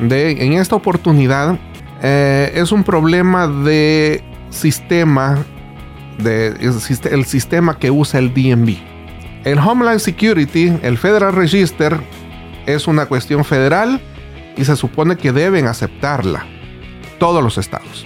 De, 0.00 0.32
en 0.32 0.52
esta 0.52 0.76
oportunidad 0.76 1.58
eh, 2.02 2.52
es 2.54 2.72
un 2.72 2.84
problema 2.84 3.48
de 3.48 4.22
sistema, 4.56 5.44
el 6.24 7.24
sistema 7.24 7.78
que 7.78 7.90
usa 7.90 8.18
el 8.18 8.34
DMV. 8.34 8.76
El 9.44 9.58
Homeland 9.58 10.00
Security, 10.00 10.72
el 10.82 10.98
Federal 10.98 11.32
Register, 11.32 12.00
es 12.66 12.88
una 12.88 13.06
cuestión 13.06 13.44
federal 13.44 14.00
y 14.56 14.64
se 14.64 14.74
supone 14.74 15.16
que 15.16 15.30
deben 15.30 15.68
aceptarla 15.68 16.44
todos 17.20 17.44
los 17.44 17.58
estados. 17.58 18.04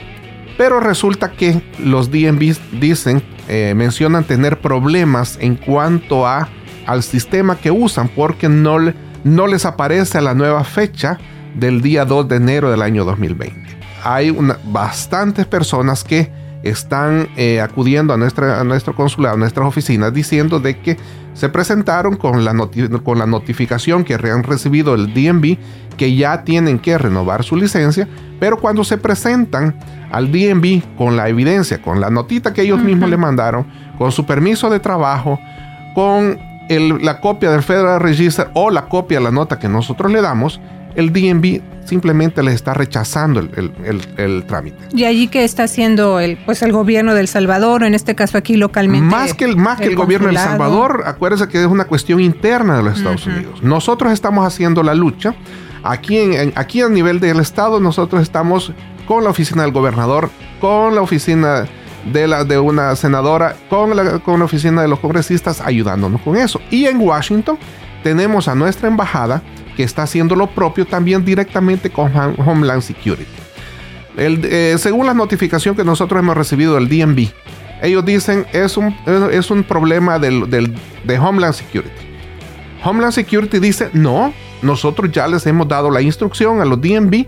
Pero 0.59 0.81
resulta 0.81 1.33
que 1.33 1.63
los 1.79 2.11
DMV 2.11 2.57
dicen, 2.79 3.23
eh, 3.49 3.73
mencionan 3.75 4.25
tener 4.25 4.61
problemas 4.61 5.39
en 5.41 5.57
cuanto 5.57 6.27
a, 6.27 6.51
al 6.87 7.03
sistema 7.03 7.57
que 7.57 7.71
usan 7.71 8.09
porque 8.09 8.51
no, 8.51 8.77
no 9.25 9.47
les 9.47 9.65
aparece 9.65 10.21
la 10.21 10.35
nueva 10.35 10.65
fecha 10.65 11.19
del 11.55 11.81
día 11.81 12.05
2 12.05 12.29
de 12.29 12.37
enero 12.37 12.71
del 12.71 12.83
año 12.83 13.05
2020 13.07 13.71
hay 14.05 14.37
bastantes 14.65 15.47
personas 15.47 16.05
que 16.05 16.31
están 16.63 17.29
eh, 17.37 17.61
acudiendo 17.61 18.13
a, 18.13 18.17
nuestra, 18.17 18.61
a 18.61 18.65
nuestro 18.65 18.95
consulado, 18.95 19.37
a 19.37 19.39
nuestras 19.39 19.67
oficinas, 19.67 20.13
diciendo 20.13 20.61
de 20.61 20.79
que 20.79 20.97
se 21.35 21.49
presentaron 21.49 22.17
con 22.17 22.45
la, 22.45 22.55
con 23.03 23.19
la 23.19 23.27
notificación 23.27 24.05
que 24.05 24.15
han 24.15 24.43
recibido 24.43 24.95
el 24.95 25.15
DMV 25.15 25.57
que 25.97 26.15
ya 26.15 26.45
tienen 26.45 26.79
que 26.79 26.97
renovar 26.97 27.45
su 27.45 27.57
licencia, 27.57 28.09
pero 28.39 28.59
cuando 28.59 28.85
se 28.85 28.99
presentan 28.99 29.77
al 30.11 30.33
DMV 30.33 30.97
con 30.97 31.17
la 31.17 31.29
evidencia, 31.29 31.81
con 31.83 32.01
la 32.01 32.11
notita 32.11 32.53
que 32.53 32.63
ellos 32.63 32.81
mismos 32.81 33.11
le 33.11 33.17
mandaron, 33.17 33.67
con 33.99 34.11
su 34.11 34.25
permiso 34.25 34.71
de 34.71 34.81
trabajo, 34.81 35.39
con 35.95 36.39
la 36.69 37.21
copia 37.21 37.51
del 37.51 37.63
Federal 37.63 38.01
Register 38.01 38.49
o 38.55 38.71
la 38.71 38.87
copia 38.87 39.19
de 39.19 39.25
la 39.25 39.31
nota 39.31 39.59
que 39.59 39.69
nosotros 39.69 40.11
le 40.11 40.23
damos, 40.23 40.61
el 40.95 41.13
DMV 41.13 41.61
simplemente 41.85 42.43
le 42.43 42.53
está 42.53 42.73
rechazando 42.73 43.41
el, 43.41 44.45
trámite. 44.47 44.79
¿Y 44.95 45.05
allí 45.05 45.27
qué 45.29 45.45
está 45.45 45.65
haciendo 45.65 46.21
el, 46.21 46.37
pues 46.39 46.63
el 46.63 46.73
gobierno 46.73 47.15
de 47.15 47.21
El 47.21 47.29
Salvador, 47.29 47.83
en 47.83 47.95
este 47.95 48.15
caso 48.15 48.39
aquí 48.39 48.57
localmente? 48.57 49.07
Más 49.15 49.35
que 49.35 49.45
el, 49.45 49.57
más 49.57 49.81
que 49.81 49.87
el 49.87 49.97
gobierno 49.97 50.29
de 50.29 50.35
El 50.35 50.39
Salvador, 50.39 51.03
acuérdese 51.07 51.49
que 51.49 51.61
es 51.61 51.67
una 51.67 51.85
cuestión 51.87 52.21
interna 52.21 52.77
de 52.77 52.83
los 52.85 52.99
Estados 52.99 53.27
Unidos. 53.27 53.63
Nosotros 53.63 54.13
estamos 54.13 54.47
haciendo 54.47 54.83
la 54.83 54.95
lucha. 54.95 55.35
Aquí, 55.83 56.19
en, 56.19 56.53
aquí 56.57 56.83
a 56.83 56.89
nivel 56.89 57.21
del 57.21 57.41
Estado, 57.41 57.81
nosotros 57.81 58.23
estamos 58.23 58.73
con 59.07 59.25
la 59.25 59.31
oficina 59.31 59.63
del 59.63 59.73
gobernador, 59.73 60.31
con 60.61 60.95
la 60.95 61.01
oficina 61.01 61.67
de, 62.13 62.29
la, 62.29 62.45
de 62.45 62.59
una 62.59 62.95
senadora, 62.97 63.57
con 63.69 63.97
la, 63.97 64.19
con 64.21 64.39
la 64.39 64.45
oficina 64.45 64.83
de 64.83 64.89
los 64.89 65.01
congresistas, 65.01 65.61
ayudándonos 65.61 66.21
con 66.21 66.37
eso. 66.37 66.61
Y 66.71 66.85
en 66.85 67.01
Washington 67.01 67.59
tenemos 68.03 68.47
a 68.47 68.55
nuestra 68.55 68.89
embajada 68.89 69.43
que 69.77 69.83
está 69.83 70.03
haciendo 70.03 70.37
lo 70.37 70.49
propio 70.49 70.87
también 70.87 71.25
directamente 71.25 71.91
con 71.91 72.13
Homeland 72.15 72.83
Security. 72.83 73.27
Eh, 74.17 74.77
según 74.79 75.07
la 75.07 75.15
notificación 75.15 75.75
que 75.75 75.85
nosotros 75.85 76.19
hemos 76.21 76.37
recibido 76.37 76.75
del 76.75 76.89
DMV, 76.89 77.29
ellos 77.83 78.05
dicen 78.05 78.47
es 78.53 78.77
un, 78.77 78.95
es 79.33 79.51
un 79.51 79.65
problema 79.65 80.19
del, 80.19 80.51
de 80.51 81.19
Homeland 81.19 81.55
Security. 81.55 81.91
Homeland 82.85 83.13
Security 83.13 83.59
dice, 83.59 83.91
no, 83.93 84.33
nosotros 84.63 85.11
ya 85.11 85.27
les 85.29 85.47
hemos 85.47 85.69
dado 85.69 85.91
la 85.91 86.03
instrucción 86.03 86.61
a 86.61 86.65
los 86.65 86.81
DMV 86.81 87.27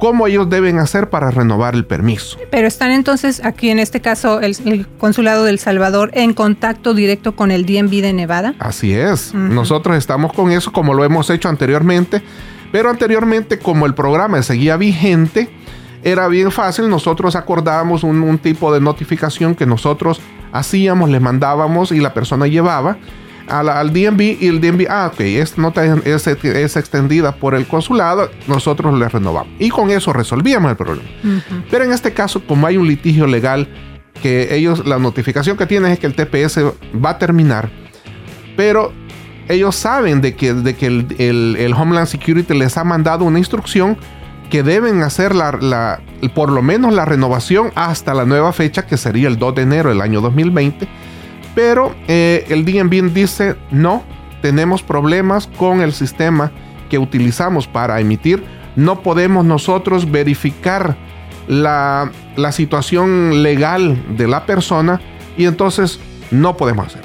cómo 0.00 0.26
ellos 0.26 0.48
deben 0.48 0.78
hacer 0.78 1.10
para 1.10 1.30
renovar 1.30 1.74
el 1.74 1.84
permiso. 1.84 2.38
Pero 2.50 2.66
están 2.66 2.90
entonces 2.90 3.42
aquí 3.44 3.68
en 3.68 3.78
este 3.78 4.00
caso 4.00 4.40
el, 4.40 4.86
consulado 4.98 5.44
del 5.44 5.60
Salvador 5.60 6.10
en 6.14 6.32
contacto 6.32 6.94
directo 6.94 7.36
con 7.36 7.52
el 7.52 7.66
DMV 7.66 8.00
de 8.00 8.12
Nevada. 8.14 8.54
Así 8.58 8.94
es, 8.94 9.34
nosotros 9.34 9.96
estamos 9.96 10.32
con 10.32 10.50
eso 10.50 10.72
como 10.72 10.94
lo 10.94 11.04
hemos 11.04 11.28
hecho 11.28 11.48
anteriormente, 11.48 12.22
pero 12.72 12.88
anteriormente 12.88 13.58
como 13.58 13.84
el 13.86 13.94
programa 13.94 14.42
seguía 14.42 14.76
vigente, 14.76 15.50
era 16.02 16.28
bien 16.28 16.50
fácil, 16.50 16.88
nosotros 16.88 17.36
acordábamos 17.36 18.02
un, 18.02 18.38
tipo 18.38 18.72
de 18.72 18.80
notificación 18.80 19.54
que 19.54 19.66
nosotros 19.66 20.22
hacíamos, 20.50 21.10
le 21.10 21.20
mandábamos 21.20 21.92
y 21.92 22.00
la 22.00 22.14
persona 22.14 22.46
llevaba 22.46 22.96
al 23.50 23.92
DMV 23.92 24.20
y 24.40 24.46
el 24.46 24.60
DMV, 24.60 24.86
ah, 24.88 25.10
ok, 25.12 25.20
esta 25.20 25.60
nota 25.60 25.84
es, 25.84 26.26
es, 26.26 26.76
extendida 26.76 27.32
por 27.32 27.54
el 27.54 27.66
consulado, 27.66 28.30
nosotros 28.46 28.98
le 28.98 29.08
renovamos. 29.08 29.52
Y 29.58 29.70
con 29.70 29.90
eso 29.90 30.12
resolvíamos 30.12 30.70
el 30.70 30.76
problema. 30.76 31.08
Pero 31.70 31.84
en 31.84 31.92
este 31.92 32.12
caso, 32.12 32.42
como 32.46 32.66
hay 32.66 32.76
un 32.76 32.86
litigio 32.86 33.26
legal, 33.26 33.68
que 34.22 34.54
ellos, 34.54 34.86
la 34.86 34.98
notificación 34.98 35.56
que 35.56 35.66
tienen 35.66 35.92
es 35.92 35.98
que 35.98 36.06
el 36.06 36.14
TPS 36.14 36.58
va 37.02 37.10
a 37.10 37.18
terminar, 37.18 37.70
pero 38.56 38.92
ellos 39.48 39.74
saben 39.74 40.20
de 40.20 40.36
que, 40.36 40.54
de 40.54 40.76
que 40.76 40.86
el, 40.86 41.74
Homeland 41.76 42.06
Security 42.06 42.54
les 42.54 42.76
ha 42.76 42.84
mandado 42.84 43.24
una 43.24 43.38
instrucción 43.38 43.96
que 44.50 44.62
deben 44.62 45.02
hacer 45.02 45.34
la, 45.34 45.52
la, 45.52 46.00
por 46.34 46.50
lo 46.50 46.60
menos 46.60 46.92
la 46.92 47.04
renovación 47.04 47.72
hasta 47.74 48.14
la 48.14 48.24
nueva 48.24 48.52
fecha, 48.52 48.86
que 48.86 48.96
sería 48.96 49.28
el 49.28 49.38
2 49.38 49.54
de 49.54 49.62
enero 49.62 49.88
del 49.88 50.00
año 50.00 50.20
2020 50.20 50.88
pero 51.54 51.94
eh, 52.08 52.46
el 52.48 52.64
DMV 52.64 53.12
dice, 53.12 53.56
no, 53.70 54.02
tenemos 54.42 54.82
problemas 54.82 55.48
con 55.56 55.80
el 55.80 55.92
sistema 55.92 56.52
que 56.88 56.98
utilizamos 56.98 57.66
para 57.66 58.00
emitir. 58.00 58.42
No 58.76 59.02
podemos 59.02 59.44
nosotros 59.44 60.10
verificar 60.10 60.96
la, 61.48 62.10
situación 62.52 63.42
legal 63.42 64.16
de 64.16 64.28
la 64.28 64.46
persona 64.46 65.00
y 65.36 65.46
entonces 65.46 65.98
no 66.30 66.56
podemos 66.56 66.86
hacer. 66.86 67.02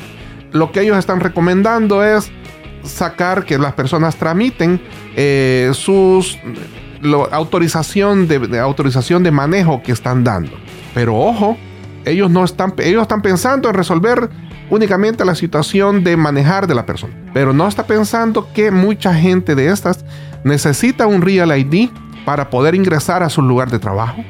Lo 0.52 0.72
que 0.72 0.82
ellos 0.82 0.98
están 0.98 1.20
recomendando 1.20 2.04
es 2.04 2.32
sacar 2.84 3.46
que 3.46 3.58
las 3.58 3.74
personas 3.74 4.16
tramiten 4.16 4.80
eh, 5.16 5.72
sus 5.74 6.38
autorización 7.32 8.28
de, 8.28 8.60
autorización 8.60 9.24
de 9.24 9.32
manejo 9.32 9.82
que 9.84 9.92
están 9.92 10.24
dando. 10.24 10.52
Pero 10.94 11.16
ojo, 11.16 11.58
ellos 12.06 12.30
no 12.30 12.44
están, 12.44 12.74
ellos 12.78 13.02
están 13.02 13.22
pensando 13.22 13.70
en 13.70 13.76
resolver 13.76 14.30
únicamente 14.70 15.24
la 15.26 15.36
situación 15.36 16.04
de 16.04 16.18
manejar 16.18 16.68
de 16.68 16.76
la 16.76 16.86
persona, 16.86 17.14
pero 17.34 17.54
no 17.54 17.68
está 17.68 17.86
pensando 17.86 18.52
que 18.54 18.72
mucha 18.72 19.14
gente 19.14 19.56
de 19.56 19.72
estas 19.72 20.06
necesita 20.44 21.08
un 21.08 21.22
Real 21.22 21.58
ID 21.58 21.90
para 22.26 22.50
poder 22.50 22.76
ingresar 22.76 23.24
a 23.24 23.30
su 23.30 23.42
lugar 23.42 23.70
de 23.70 23.80
trabajo. 23.80 24.24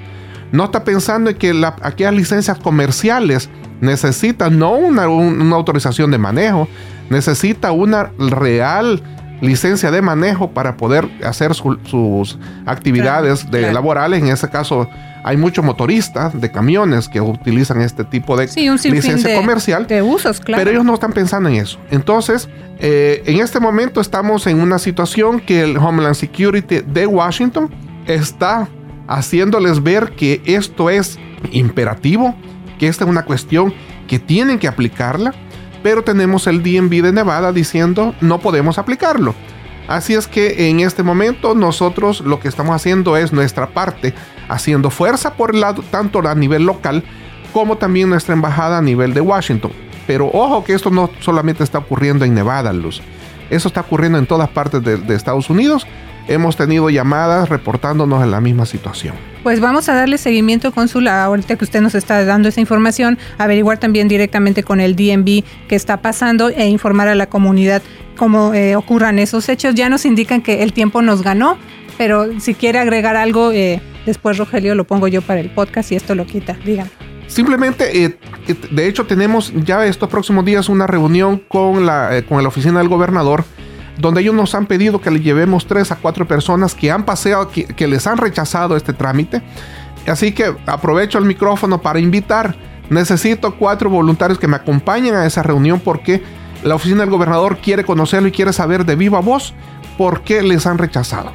No 0.51 0.65
está 0.65 0.83
pensando 0.83 1.29
en 1.29 1.37
que 1.37 1.53
la, 1.53 1.75
aquellas 1.81 2.13
licencias 2.13 2.57
comerciales 2.59 3.49
necesitan 3.81 4.57
no 4.59 4.73
una, 4.73 5.07
una 5.07 5.55
autorización 5.55 6.11
de 6.11 6.17
manejo, 6.17 6.67
necesita 7.09 7.71
una 7.71 8.11
real 8.17 9.01
licencia 9.41 9.91
de 9.91 10.01
manejo 10.01 10.51
para 10.51 10.77
poder 10.77 11.09
hacer 11.23 11.53
sus 11.53 12.39
actividades 12.65 13.49
de, 13.51 13.71
laborales. 13.73 14.21
En 14.21 14.29
ese 14.29 14.49
caso, 14.49 14.89
hay 15.23 15.37
muchos 15.37 15.65
motoristas 15.65 16.39
de 16.39 16.51
camiones 16.51 17.09
que 17.09 17.19
utilizan 17.19 17.81
este 17.81 18.03
tipo 18.03 18.37
de 18.37 18.45
licencia 18.45 19.35
comercial. 19.35 19.87
De 19.87 20.01
usos, 20.01 20.39
claro. 20.39 20.61
Pero 20.61 20.71
ellos 20.71 20.85
no 20.85 20.93
están 20.93 21.13
pensando 21.13 21.49
en 21.49 21.55
eso. 21.55 21.79
Entonces, 21.91 22.47
eh, 22.79 23.23
en 23.25 23.39
este 23.39 23.59
momento 23.59 24.01
estamos 24.01 24.47
en 24.47 24.59
una 24.59 24.79
situación 24.79 25.39
que 25.39 25.61
el 25.61 25.77
Homeland 25.77 26.15
Security 26.15 26.81
de 26.81 27.07
Washington 27.07 27.73
está 28.07 28.67
haciéndoles 29.07 29.81
ver 29.81 30.11
que 30.11 30.41
esto 30.45 30.89
es 30.89 31.17
imperativo, 31.51 32.35
que 32.79 32.87
esta 32.87 33.05
es 33.05 33.09
una 33.09 33.23
cuestión 33.23 33.73
que 34.07 34.19
tienen 34.19 34.59
que 34.59 34.67
aplicarla 34.67 35.33
pero 35.85 36.03
tenemos 36.03 36.47
el 36.47 36.63
DMV 36.63 37.03
de 37.03 37.13
Nevada 37.13 37.51
diciendo 37.51 38.15
no 38.19 38.39
podemos 38.39 38.79
aplicarlo. 38.79 39.35
Así 39.87 40.15
es 40.15 40.25
que 40.25 40.67
en 40.67 40.79
este 40.79 41.03
momento 41.03 41.53
nosotros 41.53 42.21
lo 42.21 42.39
que 42.39 42.47
estamos 42.47 42.75
haciendo 42.75 43.17
es 43.17 43.31
nuestra 43.31 43.67
parte, 43.67 44.15
haciendo 44.49 44.89
fuerza 44.89 45.35
por 45.35 45.53
el 45.53 45.61
lado 45.61 45.83
tanto 45.91 46.27
a 46.27 46.33
nivel 46.33 46.63
local 46.63 47.03
como 47.53 47.77
también 47.77 48.09
nuestra 48.09 48.33
embajada 48.33 48.79
a 48.79 48.81
nivel 48.81 49.13
de 49.13 49.21
Washington. 49.21 49.73
Pero 50.07 50.27
ojo 50.33 50.63
que 50.63 50.73
esto 50.73 50.89
no 50.89 51.11
solamente 51.19 51.63
está 51.63 51.77
ocurriendo 51.77 52.25
en 52.25 52.33
Nevada, 52.33 52.73
Luz. 52.73 53.03
Eso 53.51 53.67
está 53.67 53.81
ocurriendo 53.81 54.17
en 54.17 54.25
todas 54.25 54.49
partes 54.49 54.83
de, 54.83 55.13
Estados 55.13 55.51
Unidos. 55.51 55.85
Hemos 56.27 56.55
tenido 56.57 56.89
llamadas 56.89 57.49
reportándonos 57.49 58.23
en 58.23 58.31
la 58.31 58.41
misma 58.41 58.65
situación. 58.65 59.15
Pues 59.43 59.59
vamos 59.59 59.89
a 59.89 59.93
darle 59.93 60.17
seguimiento, 60.17 60.71
cónsul, 60.71 61.07
ahorita 61.07 61.55
que 61.55 61.65
usted 61.65 61.81
nos 61.81 61.93
está 61.93 62.25
dando 62.25 62.49
esa 62.49 62.61
información, 62.61 63.17
averiguar 63.37 63.77
también 63.77 64.07
directamente 64.07 64.63
con 64.63 64.79
el 64.79 64.95
DNB 64.95 65.43
qué 65.67 65.75
está 65.75 66.01
pasando 66.01 66.49
e 66.49 66.67
informar 66.67 67.07
a 67.07 67.15
la 67.15 67.27
comunidad 67.27 67.81
cómo 68.17 68.53
eh, 68.53 68.75
ocurran 68.75 69.19
esos 69.19 69.47
hechos. 69.49 69.75
Ya 69.75 69.89
nos 69.89 70.05
indican 70.05 70.41
que 70.41 70.63
el 70.63 70.73
tiempo 70.73 71.01
nos 71.01 71.21
ganó, 71.21 71.57
pero 71.97 72.39
si 72.39 72.55
quiere 72.55 72.79
agregar 72.79 73.15
algo, 73.15 73.51
eh, 73.51 73.81
después 74.05 74.37
Rogelio 74.37 74.73
lo 74.73 74.85
pongo 74.85 75.07
yo 75.07 75.21
para 75.21 75.41
el 75.41 75.51
podcast 75.51 75.91
y 75.91 75.95
esto 75.95 76.15
lo 76.15 76.25
quita. 76.25 76.57
Digan. 76.65 76.89
Simplemente, 77.27 78.05
eh, 78.05 78.17
de 78.71 78.87
hecho, 78.87 79.05
tenemos 79.05 79.51
ya 79.63 79.85
estos 79.85 80.09
próximos 80.09 80.45
días 80.45 80.69
una 80.69 80.87
reunión 80.87 81.41
con 81.47 81.85
la, 81.85 82.23
con 82.27 82.41
la 82.41 82.49
oficina 82.49 82.79
del 82.79 82.87
gobernador 82.87 83.45
donde 83.97 84.21
ellos 84.21 84.35
nos 84.35 84.55
han 84.55 84.65
pedido 84.65 84.99
que 84.99 85.11
le 85.11 85.19
llevemos 85.19 85.67
tres 85.67 85.91
a 85.91 85.95
cuatro 85.95 86.27
personas 86.27 86.75
que 86.75 86.91
han 86.91 87.05
paseado, 87.05 87.49
que, 87.49 87.87
les 87.87 88.07
han 88.07 88.17
rechazado 88.17 88.75
este 88.75 88.93
trámite. 88.93 89.41
Así 90.07 90.31
que 90.31 90.53
aprovecho 90.65 91.17
el 91.17 91.25
micrófono 91.25 91.81
para 91.81 91.99
invitar. 91.99 92.55
Necesito 92.89 93.55
cuatro 93.55 93.89
voluntarios 93.89 94.37
que 94.37 94.47
me 94.47 94.57
acompañen 94.57 95.15
a 95.15 95.25
esa 95.25 95.41
reunión 95.41 95.79
porque 95.79 96.21
la 96.63 96.75
oficina 96.75 97.01
del 97.01 97.09
gobernador 97.09 97.57
quiere 97.57 97.83
conocerlo 97.83 98.27
y 98.27 98.31
quiere 98.31 98.53
saber 98.53 98.85
de 98.85 98.95
viva 98.95 99.19
voz 99.21 99.53
por 99.97 100.21
qué 100.21 100.43
les 100.43 100.67
han 100.67 100.77
rechazado 100.77 101.31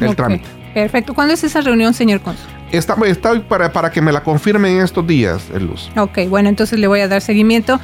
el 0.00 0.16
trámite. 0.16 0.48
Perfecto. 0.74 1.14
¿Cuándo 1.14 1.34
es 1.34 1.44
esa 1.44 1.60
reunión, 1.60 1.94
señor 1.94 2.20
Cónsul? 2.20 2.46
Está, 2.72 2.96
está 3.06 3.40
para, 3.40 3.72
para 3.72 3.90
que 3.90 4.02
me 4.02 4.12
la 4.12 4.22
confirmen 4.22 4.76
en 4.76 4.84
estos 4.84 5.06
días, 5.06 5.48
Luz. 5.50 5.90
Ok, 5.96 6.28
bueno, 6.28 6.48
entonces 6.48 6.78
le 6.78 6.86
voy 6.86 7.00
a 7.00 7.08
dar 7.08 7.22
seguimiento. 7.22 7.80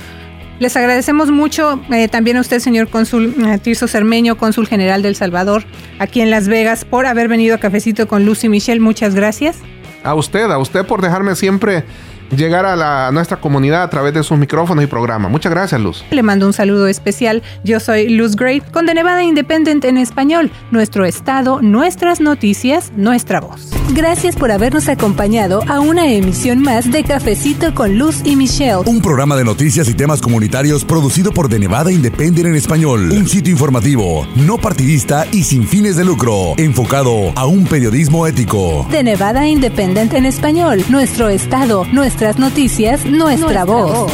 Les 0.61 0.77
agradecemos 0.77 1.31
mucho 1.33 1.81
eh, 1.91 2.07
también 2.09 2.37
a 2.37 2.41
usted, 2.41 2.61
señor 2.61 2.89
cónsul 2.89 3.35
eh, 3.45 3.59
Tirso 3.59 3.89
Cermeño, 3.89 4.37
cónsul 4.37 4.69
general 4.69 5.03
del 5.03 5.17
Salvador, 5.17 5.65
aquí 5.99 6.21
en 6.21 6.31
Las 6.31 6.47
Vegas, 6.47 6.85
por 6.85 7.07
haber 7.07 7.27
venido 7.27 7.57
a 7.57 7.59
Cafecito 7.59 8.07
con 8.07 8.25
Lucy 8.25 8.49
Michelle. 8.49 8.81
Muchas 8.81 9.15
gracias. 9.15 9.59
A 10.05 10.15
usted, 10.15 10.51
a 10.51 10.59
usted 10.59 10.87
por 10.87 11.03
dejarme 11.03 11.35
siempre 11.35 11.83
llegar 12.31 12.67
a, 12.67 12.77
la, 12.77 13.11
nuestra 13.13 13.39
comunidad 13.39 13.83
a 13.83 13.91
través 13.91 14.15
de 14.15 14.23
sus 14.23 14.39
micrófonos 14.39 14.85
y 14.85 14.87
programa. 14.87 15.29
Muchas 15.29 15.53
gracias, 15.53 15.81
Luz. 15.81 16.05
Le 16.11 16.23
mando 16.23 16.47
un 16.47 16.53
saludo 16.53 16.87
especial. 16.89 17.43
Yo 17.65 17.81
soy 17.81 18.09
Luz 18.09 18.37
Gray 18.37 18.61
con 18.61 18.87
The 18.87 18.95
Nevada 18.95 19.23
Independent 19.23 19.85
en 19.85 19.99
español. 19.99 20.51
Nuestro 20.71 21.05
estado, 21.05 21.61
nuestras 21.63 22.21
noticias, 22.21 22.93
nuestra 22.97 23.41
voz. 23.41 23.71
Gracias 23.91 24.37
por 24.37 24.51
habernos 24.51 24.89
acompañado 24.89 25.63
a 25.69 25.81
una 25.81 26.07
emisión 26.07 26.63
más 26.63 26.91
de 26.91 27.05
Cafecito 27.05 27.75
con 27.75 27.99
Luz 27.99 28.23
y 28.25 28.37
Michelle. 28.37 28.83
Un 28.87 29.01
programa 29.01 29.37
de 29.37 29.45
noticias 29.45 29.89
y 29.89 29.95
temas 29.95 30.21
comunitarios 30.21 30.85
producido 30.85 31.33
por 31.33 31.49
The 31.49 31.59
Nevada 31.59 31.93
Independent 31.93 32.47
en 32.47 32.55
español. 32.55 33.11
Un 33.13 33.29
sitio 33.29 33.53
informativo, 33.53 34.27
no 34.37 34.59
partidista 34.59 35.27
y 35.33 35.45
sin 35.45 35.67
fines 35.67 35.97
de 35.97 36.05
lucro, 36.05 36.55
enfocado 36.57 37.33
a 37.37 37.47
un 37.47 37.65
periodismo 37.67 38.27
ético. 38.27 38.87
The 38.91 39.03
Nevada 39.03 39.47
Independent 39.47 40.15
en 40.15 40.27
español. 40.27 40.83
Nuestro 40.89 41.29
estado, 41.29 41.85
nuestra 41.93 42.14
noticias, 42.39 43.05
nuestra, 43.05 43.65
voz. 43.65 44.13